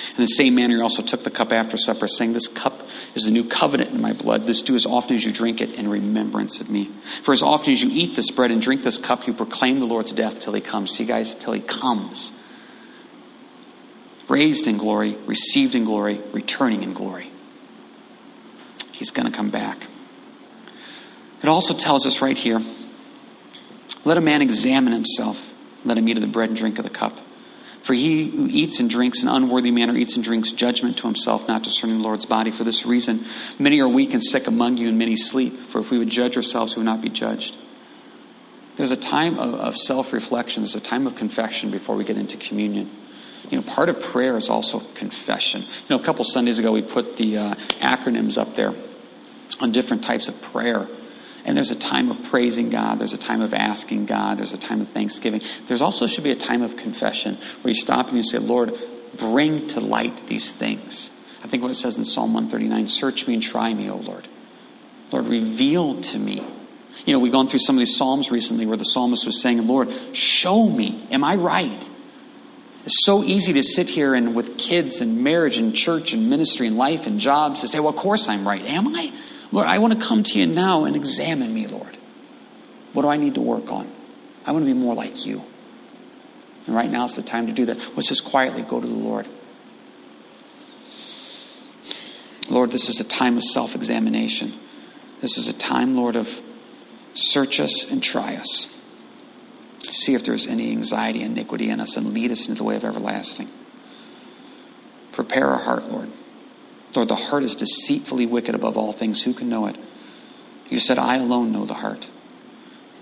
In 0.09 0.17
the 0.17 0.27
same 0.27 0.55
manner, 0.55 0.75
he 0.75 0.81
also 0.81 1.01
took 1.01 1.23
the 1.23 1.31
cup 1.31 1.51
after 1.51 1.77
supper, 1.77 2.07
saying, 2.07 2.33
This 2.33 2.47
cup 2.47 2.87
is 3.15 3.23
the 3.23 3.31
new 3.31 3.43
covenant 3.43 3.91
in 3.91 4.01
my 4.01 4.13
blood. 4.13 4.45
This 4.45 4.61
do 4.61 4.75
as 4.75 4.85
often 4.85 5.15
as 5.15 5.23
you 5.23 5.31
drink 5.31 5.61
it 5.61 5.73
in 5.73 5.89
remembrance 5.89 6.59
of 6.59 6.69
me. 6.69 6.89
For 7.23 7.33
as 7.33 7.41
often 7.41 7.73
as 7.73 7.81
you 7.81 7.89
eat 7.91 8.15
this 8.15 8.31
bread 8.31 8.51
and 8.51 8.61
drink 8.61 8.83
this 8.83 8.97
cup, 8.97 9.27
you 9.27 9.33
proclaim 9.33 9.79
the 9.79 9.85
Lord's 9.85 10.13
death 10.13 10.39
till 10.39 10.53
he 10.53 10.61
comes. 10.61 10.91
See, 10.91 11.05
guys, 11.05 11.35
till 11.35 11.53
he 11.53 11.61
comes. 11.61 12.31
Raised 14.27 14.67
in 14.67 14.77
glory, 14.77 15.15
received 15.25 15.75
in 15.75 15.85
glory, 15.85 16.21
returning 16.31 16.83
in 16.83 16.93
glory. 16.93 17.31
He's 18.91 19.11
going 19.11 19.29
to 19.29 19.35
come 19.35 19.49
back. 19.49 19.87
It 21.41 21.47
also 21.47 21.73
tells 21.73 22.05
us 22.05 22.21
right 22.21 22.37
here 22.37 22.61
let 24.05 24.17
a 24.17 24.21
man 24.21 24.41
examine 24.41 24.93
himself. 24.93 25.53
Let 25.85 25.97
him 25.97 26.07
eat 26.07 26.17
of 26.17 26.21
the 26.21 26.27
bread 26.27 26.49
and 26.49 26.57
drink 26.57 26.79
of 26.79 26.83
the 26.83 26.89
cup. 26.89 27.19
For 27.83 27.93
he 27.93 28.29
who 28.29 28.47
eats 28.47 28.79
and 28.79 28.89
drinks 28.89 29.23
in 29.23 29.29
unworthy 29.29 29.71
manner 29.71 29.95
eats 29.95 30.15
and 30.15 30.23
drinks 30.23 30.51
judgment 30.51 30.97
to 30.97 31.07
himself, 31.07 31.47
not 31.47 31.63
discerning 31.63 31.99
the 31.99 32.03
Lord's 32.03 32.25
body. 32.25 32.51
For 32.51 32.63
this 32.63 32.85
reason, 32.85 33.25
many 33.57 33.79
are 33.81 33.87
weak 33.87 34.13
and 34.13 34.23
sick 34.23 34.47
among 34.47 34.77
you, 34.77 34.89
and 34.89 34.97
many 34.99 35.15
sleep. 35.15 35.57
For 35.59 35.79
if 35.79 35.89
we 35.89 35.97
would 35.97 36.09
judge 36.09 36.35
ourselves, 36.35 36.75
we 36.75 36.81
would 36.81 36.85
not 36.85 37.01
be 37.01 37.09
judged. 37.09 37.57
There's 38.75 38.91
a 38.91 38.97
time 38.97 39.39
of, 39.39 39.55
of 39.55 39.77
self 39.77 40.13
reflection, 40.13 40.63
there's 40.63 40.75
a 40.75 40.79
time 40.79 41.07
of 41.07 41.15
confession 41.15 41.71
before 41.71 41.95
we 41.95 42.03
get 42.03 42.17
into 42.17 42.37
communion. 42.37 42.89
You 43.49 43.57
know, 43.57 43.63
part 43.63 43.89
of 43.89 44.01
prayer 44.01 44.37
is 44.37 44.49
also 44.49 44.79
confession. 44.93 45.63
You 45.63 45.67
know, 45.89 45.99
a 45.99 46.03
couple 46.03 46.23
Sundays 46.23 46.59
ago, 46.59 46.71
we 46.71 46.81
put 46.81 47.17
the 47.17 47.37
uh, 47.37 47.55
acronyms 47.79 48.37
up 48.37 48.55
there 48.55 48.73
on 49.59 49.71
different 49.71 50.03
types 50.03 50.27
of 50.27 50.39
prayer. 50.41 50.87
And 51.49 51.57
there's 51.57 51.71
a 51.71 51.75
time 51.75 52.11
of 52.11 52.21
praising 52.25 52.69
God, 52.69 52.99
there's 52.99 53.13
a 53.13 53.17
time 53.17 53.41
of 53.41 53.55
asking 53.55 54.05
God, 54.05 54.37
there's 54.37 54.53
a 54.53 54.57
time 54.57 54.81
of 54.81 54.89
thanksgiving. 54.89 55.41
There's 55.65 55.81
also 55.81 56.05
should 56.05 56.23
be 56.23 56.29
a 56.29 56.35
time 56.35 56.61
of 56.61 56.77
confession 56.77 57.39
where 57.61 57.73
you 57.73 57.81
stop 57.81 58.07
and 58.07 58.17
you 58.17 58.23
say, 58.23 58.37
Lord, 58.37 58.77
bring 59.17 59.65
to 59.69 59.79
light 59.79 60.27
these 60.27 60.51
things. 60.51 61.09
I 61.43 61.47
think 61.47 61.63
what 61.63 61.71
it 61.71 61.75
says 61.75 61.97
in 61.97 62.05
Psalm 62.05 62.35
139 62.35 62.87
Search 62.87 63.25
me 63.25 63.33
and 63.33 63.41
try 63.41 63.73
me, 63.73 63.89
O 63.89 63.95
Lord. 63.95 64.27
Lord, 65.11 65.25
reveal 65.25 65.99
to 65.99 66.19
me. 66.19 66.45
You 67.07 67.13
know, 67.13 67.19
we've 67.19 67.31
gone 67.31 67.47
through 67.47 67.61
some 67.61 67.77
of 67.77 67.79
these 67.79 67.97
Psalms 67.97 68.29
recently 68.29 68.67
where 68.67 68.77
the 68.77 68.83
psalmist 68.83 69.25
was 69.25 69.41
saying, 69.41 69.65
Lord, 69.65 69.91
show 70.13 70.69
me. 70.69 71.07
Am 71.09 71.23
I 71.23 71.33
right? 71.33 71.89
It's 72.85 73.03
so 73.03 73.23
easy 73.23 73.53
to 73.53 73.63
sit 73.63 73.89
here 73.89 74.13
and 74.13 74.35
with 74.35 74.59
kids 74.59 75.01
and 75.01 75.23
marriage 75.23 75.57
and 75.57 75.75
church 75.75 76.13
and 76.13 76.29
ministry 76.29 76.67
and 76.67 76.77
life 76.77 77.07
and 77.07 77.19
jobs 77.19 77.61
to 77.61 77.67
say, 77.67 77.79
well, 77.79 77.89
of 77.89 77.95
course 77.95 78.29
I'm 78.29 78.47
right. 78.47 78.61
Am 78.61 78.95
I? 78.95 79.11
Lord, 79.51 79.67
I 79.67 79.79
want 79.79 79.99
to 79.99 80.05
come 80.05 80.23
to 80.23 80.39
you 80.39 80.45
now 80.45 80.85
and 80.85 80.95
examine 80.95 81.53
me, 81.53 81.67
Lord. 81.67 81.97
What 82.93 83.03
do 83.03 83.07
I 83.07 83.17
need 83.17 83.35
to 83.35 83.41
work 83.41 83.71
on? 83.71 83.91
I 84.45 84.51
want 84.51 84.65
to 84.65 84.73
be 84.73 84.79
more 84.79 84.93
like 84.93 85.25
you. 85.25 85.43
And 86.67 86.75
right 86.75 86.89
now 86.89 87.05
is 87.05 87.15
the 87.15 87.21
time 87.21 87.47
to 87.47 87.53
do 87.53 87.65
that. 87.65 87.77
Let's 87.95 88.09
just 88.09 88.23
quietly 88.23 88.61
go 88.61 88.79
to 88.79 88.87
the 88.87 88.93
Lord. 88.93 89.27
Lord, 92.49 92.71
this 92.71 92.89
is 92.89 92.99
a 92.99 93.03
time 93.03 93.37
of 93.37 93.43
self 93.43 93.75
examination. 93.75 94.53
This 95.21 95.37
is 95.37 95.47
a 95.47 95.53
time, 95.53 95.95
Lord, 95.95 96.15
of 96.15 96.39
search 97.13 97.59
us 97.59 97.83
and 97.83 98.01
try 98.01 98.35
us. 98.35 98.67
See 99.83 100.13
if 100.13 100.23
there's 100.23 100.47
any 100.47 100.71
anxiety, 100.71 101.21
iniquity 101.21 101.69
in 101.69 101.79
us, 101.79 101.97
and 101.97 102.13
lead 102.13 102.31
us 102.31 102.47
into 102.47 102.59
the 102.59 102.63
way 102.63 102.75
of 102.75 102.85
everlasting. 102.85 103.49
Prepare 105.11 105.47
our 105.47 105.57
heart, 105.57 105.91
Lord. 105.91 106.09
Lord, 106.95 107.07
the 107.07 107.15
heart 107.15 107.43
is 107.43 107.55
deceitfully 107.55 108.25
wicked 108.25 108.55
above 108.55 108.77
all 108.77 108.91
things. 108.91 109.21
Who 109.21 109.33
can 109.33 109.49
know 109.49 109.67
it? 109.67 109.77
You 110.69 110.79
said, 110.79 110.97
I 110.97 111.17
alone 111.17 111.51
know 111.51 111.65
the 111.65 111.75
heart. 111.75 112.07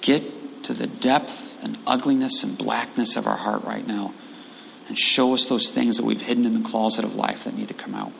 Get 0.01 0.63
to 0.63 0.73
the 0.73 0.87
depth 0.87 1.57
and 1.61 1.77
ugliness 1.87 2.43
and 2.43 2.57
blackness 2.57 3.15
of 3.15 3.27
our 3.27 3.37
heart 3.37 3.63
right 3.63 3.85
now 3.85 4.13
and 4.87 4.97
show 4.97 5.33
us 5.33 5.45
those 5.47 5.69
things 5.69 5.97
that 5.97 6.05
we've 6.05 6.21
hidden 6.21 6.45
in 6.45 6.61
the 6.61 6.69
closet 6.69 7.03
of 7.03 7.15
life 7.15 7.43
that 7.43 7.55
need 7.55 7.67
to 7.67 7.73
come 7.73 7.95
out. 7.95 8.11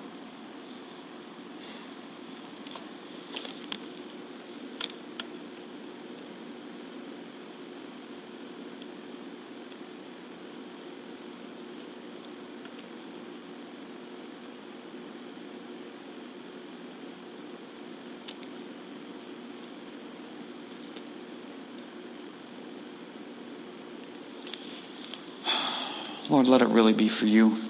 Lord, 26.29 26.47
let 26.47 26.61
it 26.61 26.67
really 26.67 26.93
be 26.93 27.07
for 27.07 27.25
you. 27.25 27.61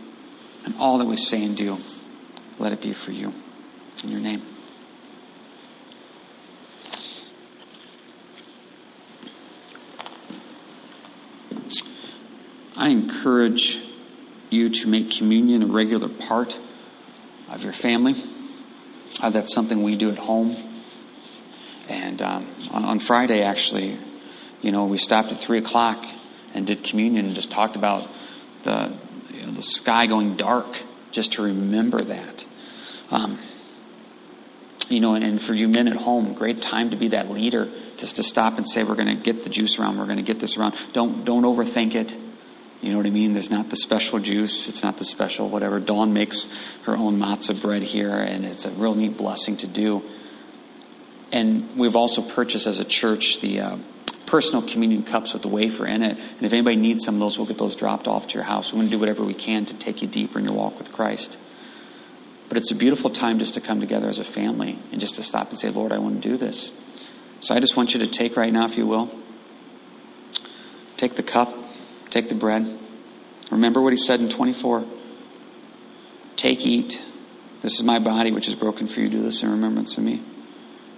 And 0.66 0.76
all 0.80 0.98
that 0.98 1.06
we 1.06 1.16
say 1.16 1.44
and 1.44 1.56
do, 1.56 1.78
let 2.60 2.74
it 2.74 2.82
be 2.82 2.94
for 2.94 3.12
you. 3.12 3.34
In 4.04 4.10
your 4.10 4.20
name. 4.20 4.42
I 12.76 12.90
encourage 12.90 13.80
you 14.50 14.70
to 14.70 14.88
make 14.88 15.12
communion 15.12 15.64
a 15.64 15.68
regular 15.68 16.10
part 16.10 16.60
of 17.50 17.64
your 17.64 17.74
family. 17.74 18.16
Uh, 19.22 19.30
that's 19.30 19.54
something 19.54 19.84
we 19.84 19.96
do 19.96 20.10
at 20.10 20.18
home. 20.18 20.56
And 21.90 22.22
um, 22.22 22.48
on, 22.72 22.86
on 22.86 23.00
Friday, 23.00 23.42
actually, 23.42 23.98
you 24.62 24.72
know, 24.72 24.86
we 24.86 24.98
stopped 24.98 25.32
at 25.32 25.40
3 25.40 25.60
o'clock 25.60 26.06
and 26.54 26.68
did 26.68 26.84
communion 26.84 27.26
and 27.26 27.36
just 27.36 27.50
talked 27.50 27.76
about 27.76 28.08
the, 28.68 28.94
you 29.34 29.46
know, 29.46 29.54
the 29.54 29.64
sky 29.64 30.08
going 30.08 30.36
dark, 30.36 30.68
just 31.12 31.34
to 31.34 31.44
remember 31.44 32.02
that. 32.02 32.46
Um, 33.10 33.40
you 34.90 35.00
know, 35.00 35.16
and, 35.16 35.24
and, 35.24 35.42
for 35.42 35.54
you 35.54 35.68
men 35.68 35.88
at 35.88 35.96
home, 35.96 36.34
great 36.34 36.62
time 36.62 36.92
to 36.92 36.98
be 36.98 37.10
that 37.10 37.32
leader, 37.32 37.68
just 37.98 38.18
to 38.18 38.24
stop 38.24 38.58
and 38.58 38.68
say, 38.68 38.84
we're 38.84 38.96
going 38.96 39.16
to 39.16 39.22
get 39.22 39.44
the 39.44 39.50
juice 39.50 39.80
around, 39.80 39.98
we're 39.98 40.06
going 40.06 40.18
to 40.18 40.24
get 40.24 40.40
this 40.40 40.58
around. 40.58 40.76
Don't, 40.94 41.26
don't 41.26 41.44
overthink 41.44 41.96
it. 41.96 42.16
You 42.82 42.92
know 42.92 42.98
what 42.98 43.08
I 43.08 43.10
mean? 43.10 43.34
There's 43.34 43.50
not 43.50 43.70
the 43.70 43.76
special 43.76 44.20
juice. 44.20 44.70
It's 44.70 44.84
not 44.84 44.98
the 44.98 45.04
special 45.04 45.50
whatever. 45.50 45.80
Dawn 45.80 46.14
makes 46.14 46.48
her 46.84 46.96
own 46.96 47.18
matzah 47.20 47.60
bread 47.60 47.82
here, 47.82 48.12
and 48.12 48.46
it's 48.46 48.66
a 48.66 48.72
real 48.72 48.94
neat 48.94 49.18
blessing 49.18 49.58
to 49.58 49.68
do. 49.68 50.04
And 51.32 51.76
we've 51.76 51.96
also 51.96 52.22
purchased 52.22 52.68
as 52.68 52.80
a 52.80 52.86
church 52.86 53.42
the 53.42 53.62
uh, 53.62 53.78
personal 54.28 54.62
communion 54.62 55.02
cups 55.02 55.34
with 55.34 55.42
the 55.42 55.48
wafer 55.48 55.88
in 55.88 56.04
it. 56.04 56.18
And 56.18 56.46
if 56.46 56.54
anybody 56.54 56.76
needs 56.76 57.04
some 57.04 57.16
of 57.16 57.20
those, 57.20 57.38
we'll 57.38 57.48
get 57.48 57.58
those 57.58 57.76
dropped 57.76 58.08
off 58.08 58.28
to 58.28 58.34
your 58.36 58.44
house. 58.44 58.72
We 58.72 58.78
want 58.78 58.90
to 58.90 58.96
do 58.96 59.00
whatever 59.00 59.24
we 59.24 59.34
can 59.34 59.66
to 59.66 59.74
take 59.74 60.04
you 60.04 60.08
deeper 60.08 60.38
in 60.38 60.46
your 60.46 60.54
walk 60.54 60.78
with 60.78 60.92
Christ. 60.92 61.38
But 62.50 62.58
it's 62.58 62.72
a 62.72 62.76
beautiful 62.76 63.10
time 63.10 63.40
just 63.40 63.56
to 63.56 63.62
come 63.62 63.80
together 63.80 64.08
as 64.08 64.20
a 64.20 64.24
family 64.24 64.78
and 64.92 65.02
just 65.02 65.16
to 65.16 65.24
stop 65.24 65.50
and 65.50 65.60
say, 65.60 65.70
Lord, 65.70 65.92
I 65.92 65.98
want 65.98 66.22
to 66.22 66.30
do 66.30 66.38
this. 66.38 66.72
So 67.40 67.56
I 67.56 67.60
just 67.60 67.76
want 67.76 67.94
you 67.94 68.02
to 68.02 68.08
take 68.08 68.38
right 68.38 68.54
now, 68.54 68.66
if 68.66 68.78
you 68.78 68.86
will, 68.86 69.10
take 70.98 71.16
the 71.16 71.24
cup 71.24 71.54
Take 72.10 72.30
the 72.30 72.36
bread. 72.36 72.78
Remember 73.52 73.82
what 73.82 73.94
he 73.94 73.98
said 73.98 74.20
in 74.20 74.30
24. 74.30 74.86
Take, 76.36 76.66
eat. 76.66 77.02
This 77.62 77.74
is 77.76 77.84
my 77.84 78.00
body, 78.00 78.32
which 78.32 78.48
is 78.48 78.56
broken 78.56 78.88
for 78.88 79.02
you. 79.02 79.10
Do 79.10 79.24
this 79.24 79.44
in 79.44 79.52
remembrance 79.52 79.98
of 79.98 80.04
me. 80.04 80.22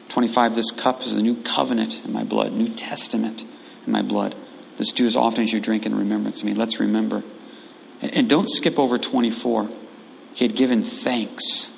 25. 0.09 0.55
This 0.55 0.71
cup 0.71 1.01
is 1.01 1.15
the 1.15 1.21
new 1.21 1.41
covenant 1.41 2.03
in 2.03 2.11
my 2.11 2.23
blood, 2.23 2.51
New 2.51 2.69
Testament 2.69 3.41
in 3.85 3.91
my 3.91 4.01
blood. 4.01 4.35
This 4.77 4.91
do 4.91 5.05
as 5.05 5.15
often 5.15 5.43
as 5.43 5.53
you 5.53 5.59
drink 5.59 5.85
in 5.85 5.95
remembrance 5.95 6.39
of 6.39 6.45
me. 6.45 6.53
Let's 6.53 6.79
remember. 6.79 7.23
And 8.01 8.29
don't 8.29 8.49
skip 8.49 8.79
over 8.79 8.97
24. 8.97 9.69
He 10.35 10.45
had 10.45 10.55
given 10.55 10.83
thanks. 10.83 11.69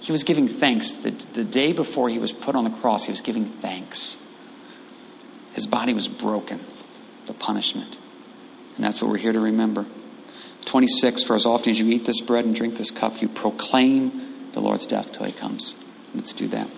He 0.00 0.12
was 0.12 0.24
giving 0.24 0.48
thanks. 0.48 0.94
The, 0.94 1.10
the 1.10 1.44
day 1.44 1.72
before 1.72 2.08
he 2.08 2.18
was 2.18 2.32
put 2.32 2.54
on 2.54 2.64
the 2.64 2.70
cross, 2.70 3.04
he 3.04 3.12
was 3.12 3.20
giving 3.20 3.44
thanks. 3.44 4.16
His 5.52 5.66
body 5.66 5.94
was 5.94 6.08
broken, 6.08 6.60
the 7.26 7.34
punishment. 7.34 7.96
And 8.76 8.84
that's 8.84 9.02
what 9.02 9.10
we're 9.10 9.18
here 9.18 9.32
to 9.32 9.40
remember. 9.40 9.86
26 10.64 11.22
For 11.22 11.34
as 11.34 11.46
often 11.46 11.70
as 11.70 11.80
you 11.80 11.88
eat 11.88 12.06
this 12.06 12.20
bread 12.20 12.44
and 12.44 12.54
drink 12.54 12.76
this 12.76 12.90
cup, 12.90 13.20
you 13.20 13.28
proclaim 13.28 14.50
the 14.52 14.60
Lord's 14.60 14.86
death 14.86 15.12
till 15.12 15.26
he 15.26 15.32
comes. 15.32 15.74
Let's 16.14 16.32
do 16.32 16.48
that. 16.48 16.68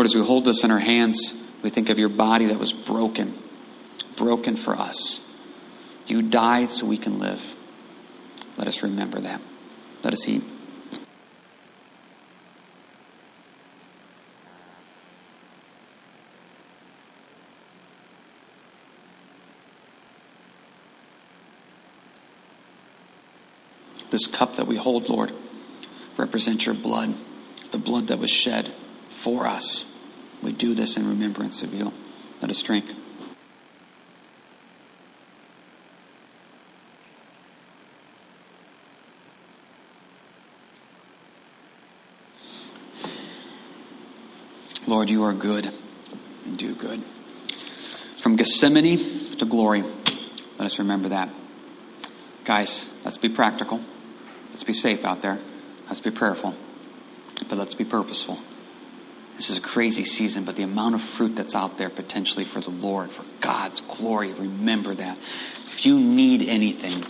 Lord, 0.00 0.06
as 0.06 0.16
we 0.16 0.24
hold 0.24 0.46
this 0.46 0.64
in 0.64 0.70
our 0.70 0.78
hands, 0.78 1.34
we 1.60 1.68
think 1.68 1.90
of 1.90 1.98
your 1.98 2.08
body 2.08 2.46
that 2.46 2.58
was 2.58 2.72
broken, 2.72 3.38
broken 4.16 4.56
for 4.56 4.74
us. 4.74 5.20
You 6.06 6.22
died 6.22 6.70
so 6.70 6.86
we 6.86 6.96
can 6.96 7.18
live. 7.18 7.54
Let 8.56 8.66
us 8.66 8.82
remember 8.82 9.20
that. 9.20 9.42
Let 10.02 10.14
us 10.14 10.26
eat. 10.26 10.42
This 24.08 24.26
cup 24.26 24.56
that 24.56 24.66
we 24.66 24.76
hold, 24.76 25.10
Lord, 25.10 25.30
represents 26.16 26.64
your 26.64 26.74
blood, 26.74 27.14
the 27.70 27.76
blood 27.76 28.06
that 28.06 28.18
was 28.18 28.30
shed 28.30 28.72
for 29.10 29.46
us. 29.46 29.84
We 30.42 30.52
do 30.52 30.74
this 30.74 30.96
in 30.96 31.08
remembrance 31.08 31.62
of 31.62 31.74
you. 31.74 31.92
Let 32.40 32.50
us 32.50 32.62
drink. 32.62 32.86
Lord, 44.86 45.08
you 45.08 45.22
are 45.24 45.32
good 45.32 45.72
and 46.44 46.58
do 46.58 46.74
good. 46.74 47.02
From 48.20 48.36
Gethsemane 48.36 49.36
to 49.36 49.44
glory, 49.44 49.82
let 50.58 50.66
us 50.66 50.78
remember 50.78 51.10
that. 51.10 51.28
Guys, 52.44 52.88
let's 53.04 53.16
be 53.16 53.28
practical. 53.28 53.80
Let's 54.50 54.64
be 54.64 54.72
safe 54.72 55.04
out 55.04 55.22
there. 55.22 55.38
Let's 55.86 56.00
be 56.00 56.10
prayerful. 56.10 56.54
But 57.48 57.56
let's 57.56 57.74
be 57.74 57.84
purposeful. 57.84 58.38
This 59.40 59.48
is 59.48 59.56
a 59.56 59.62
crazy 59.62 60.04
season, 60.04 60.44
but 60.44 60.56
the 60.56 60.64
amount 60.64 60.96
of 60.96 61.00
fruit 61.00 61.34
that's 61.34 61.54
out 61.54 61.78
there 61.78 61.88
potentially 61.88 62.44
for 62.44 62.60
the 62.60 62.68
Lord, 62.68 63.10
for 63.10 63.24
God's 63.40 63.80
glory, 63.80 64.34
remember 64.34 64.94
that. 64.94 65.16
If 65.64 65.86
you 65.86 65.98
need 65.98 66.46
anything, 66.46 67.02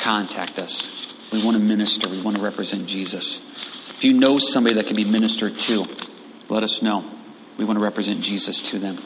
contact 0.00 0.60
us. 0.60 1.12
We 1.32 1.44
want 1.44 1.56
to 1.56 1.60
minister, 1.60 2.08
we 2.08 2.22
want 2.22 2.36
to 2.36 2.42
represent 2.42 2.86
Jesus. 2.86 3.40
If 3.88 4.04
you 4.04 4.12
know 4.12 4.38
somebody 4.38 4.76
that 4.76 4.86
can 4.86 4.94
be 4.94 5.04
ministered 5.04 5.58
to, 5.58 5.84
let 6.48 6.62
us 6.62 6.82
know. 6.82 7.04
We 7.58 7.64
want 7.64 7.80
to 7.80 7.84
represent 7.84 8.20
Jesus 8.20 8.60
to 8.70 8.78
them. 8.78 8.98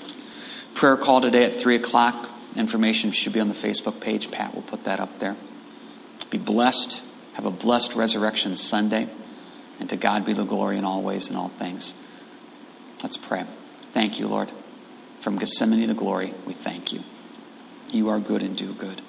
Prayer 0.75 0.99
call 0.99 1.23
today 1.23 1.47
at 1.47 1.55
3 1.55 1.77
o'clock. 1.77 2.29
Information 2.57 3.11
should 3.11 3.33
be 3.33 3.41
on 3.41 3.49
the 3.49 3.55
Facebook 3.55 4.01
page. 4.03 4.31
Pat 4.31 4.55
will 4.55 4.61
put 4.61 4.83
that 4.83 5.01
up 5.01 5.19
there. 5.19 5.35
Be 6.29 6.37
blessed. 6.37 7.01
Have 7.33 7.47
a 7.47 7.51
blessed 7.51 7.95
Resurrection 7.95 8.55
Sunday. 8.55 9.09
And 9.81 9.89
to 9.89 9.97
God 9.97 10.27
be 10.27 10.35
the 10.35 10.45
glory 10.45 10.77
in 10.77 10.85
all 10.85 11.01
ways 11.01 11.29
and 11.29 11.39
all 11.39 11.49
things. 11.49 11.95
Let's 13.03 13.17
pray. 13.17 13.45
Thank 13.93 14.19
you, 14.19 14.29
Lord. 14.29 14.51
From 15.21 15.39
Gethsemane 15.39 15.89
to 15.89 15.95
glory, 15.95 16.35
we 16.47 16.53
thank 16.53 16.93
you. 16.93 17.03
You 17.91 18.09
are 18.11 18.21
good 18.21 18.43
and 18.43 18.57
do 18.57 18.73
good. 18.73 19.03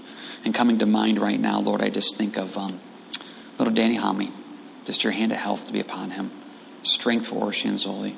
And 0.43 0.53
coming 0.53 0.79
to 0.79 0.85
mind 0.85 1.19
right 1.19 1.39
now, 1.39 1.59
Lord, 1.59 1.81
I 1.81 1.89
just 1.89 2.15
think 2.15 2.37
of 2.37 2.57
um, 2.57 2.79
little 3.57 3.73
Danny 3.73 3.95
Homme. 3.95 4.31
Just 4.85 5.03
your 5.03 5.13
hand 5.13 5.31
of 5.31 5.37
health 5.37 5.67
to 5.67 5.73
be 5.73 5.79
upon 5.79 6.11
him. 6.11 6.31
Strength 6.83 7.27
for 7.27 7.45
Orshi 7.45 7.71
Zoli. 7.73 8.15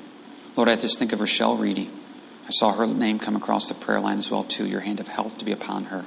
Lord, 0.56 0.68
I 0.68 0.76
just 0.76 0.98
think 0.98 1.12
of 1.12 1.20
Rochelle 1.20 1.56
Reedy. 1.56 1.90
I 2.46 2.50
saw 2.50 2.72
her 2.72 2.86
name 2.86 3.18
come 3.18 3.36
across 3.36 3.68
the 3.68 3.74
prayer 3.74 4.00
line 4.00 4.18
as 4.18 4.30
well, 4.30 4.44
too. 4.44 4.66
Your 4.66 4.80
hand 4.80 5.00
of 5.00 5.08
health 5.08 5.38
to 5.38 5.44
be 5.44 5.52
upon 5.52 5.86
her. 5.86 6.04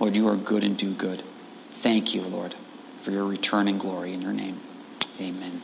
Lord, 0.00 0.14
you 0.14 0.28
are 0.28 0.36
good 0.36 0.64
and 0.64 0.76
do 0.76 0.92
good. 0.92 1.22
Thank 1.70 2.14
you, 2.14 2.22
Lord 2.22 2.54
for 3.06 3.12
your 3.12 3.24
return 3.24 3.66
returning 3.66 3.78
glory 3.78 4.12
in 4.14 4.20
your 4.20 4.32
name. 4.32 4.60
Amen. 5.20 5.62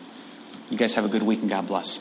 You 0.70 0.78
guys 0.78 0.94
have 0.94 1.04
a 1.04 1.08
good 1.08 1.24
week 1.24 1.40
and 1.40 1.50
God 1.50 1.66
bless. 1.66 1.98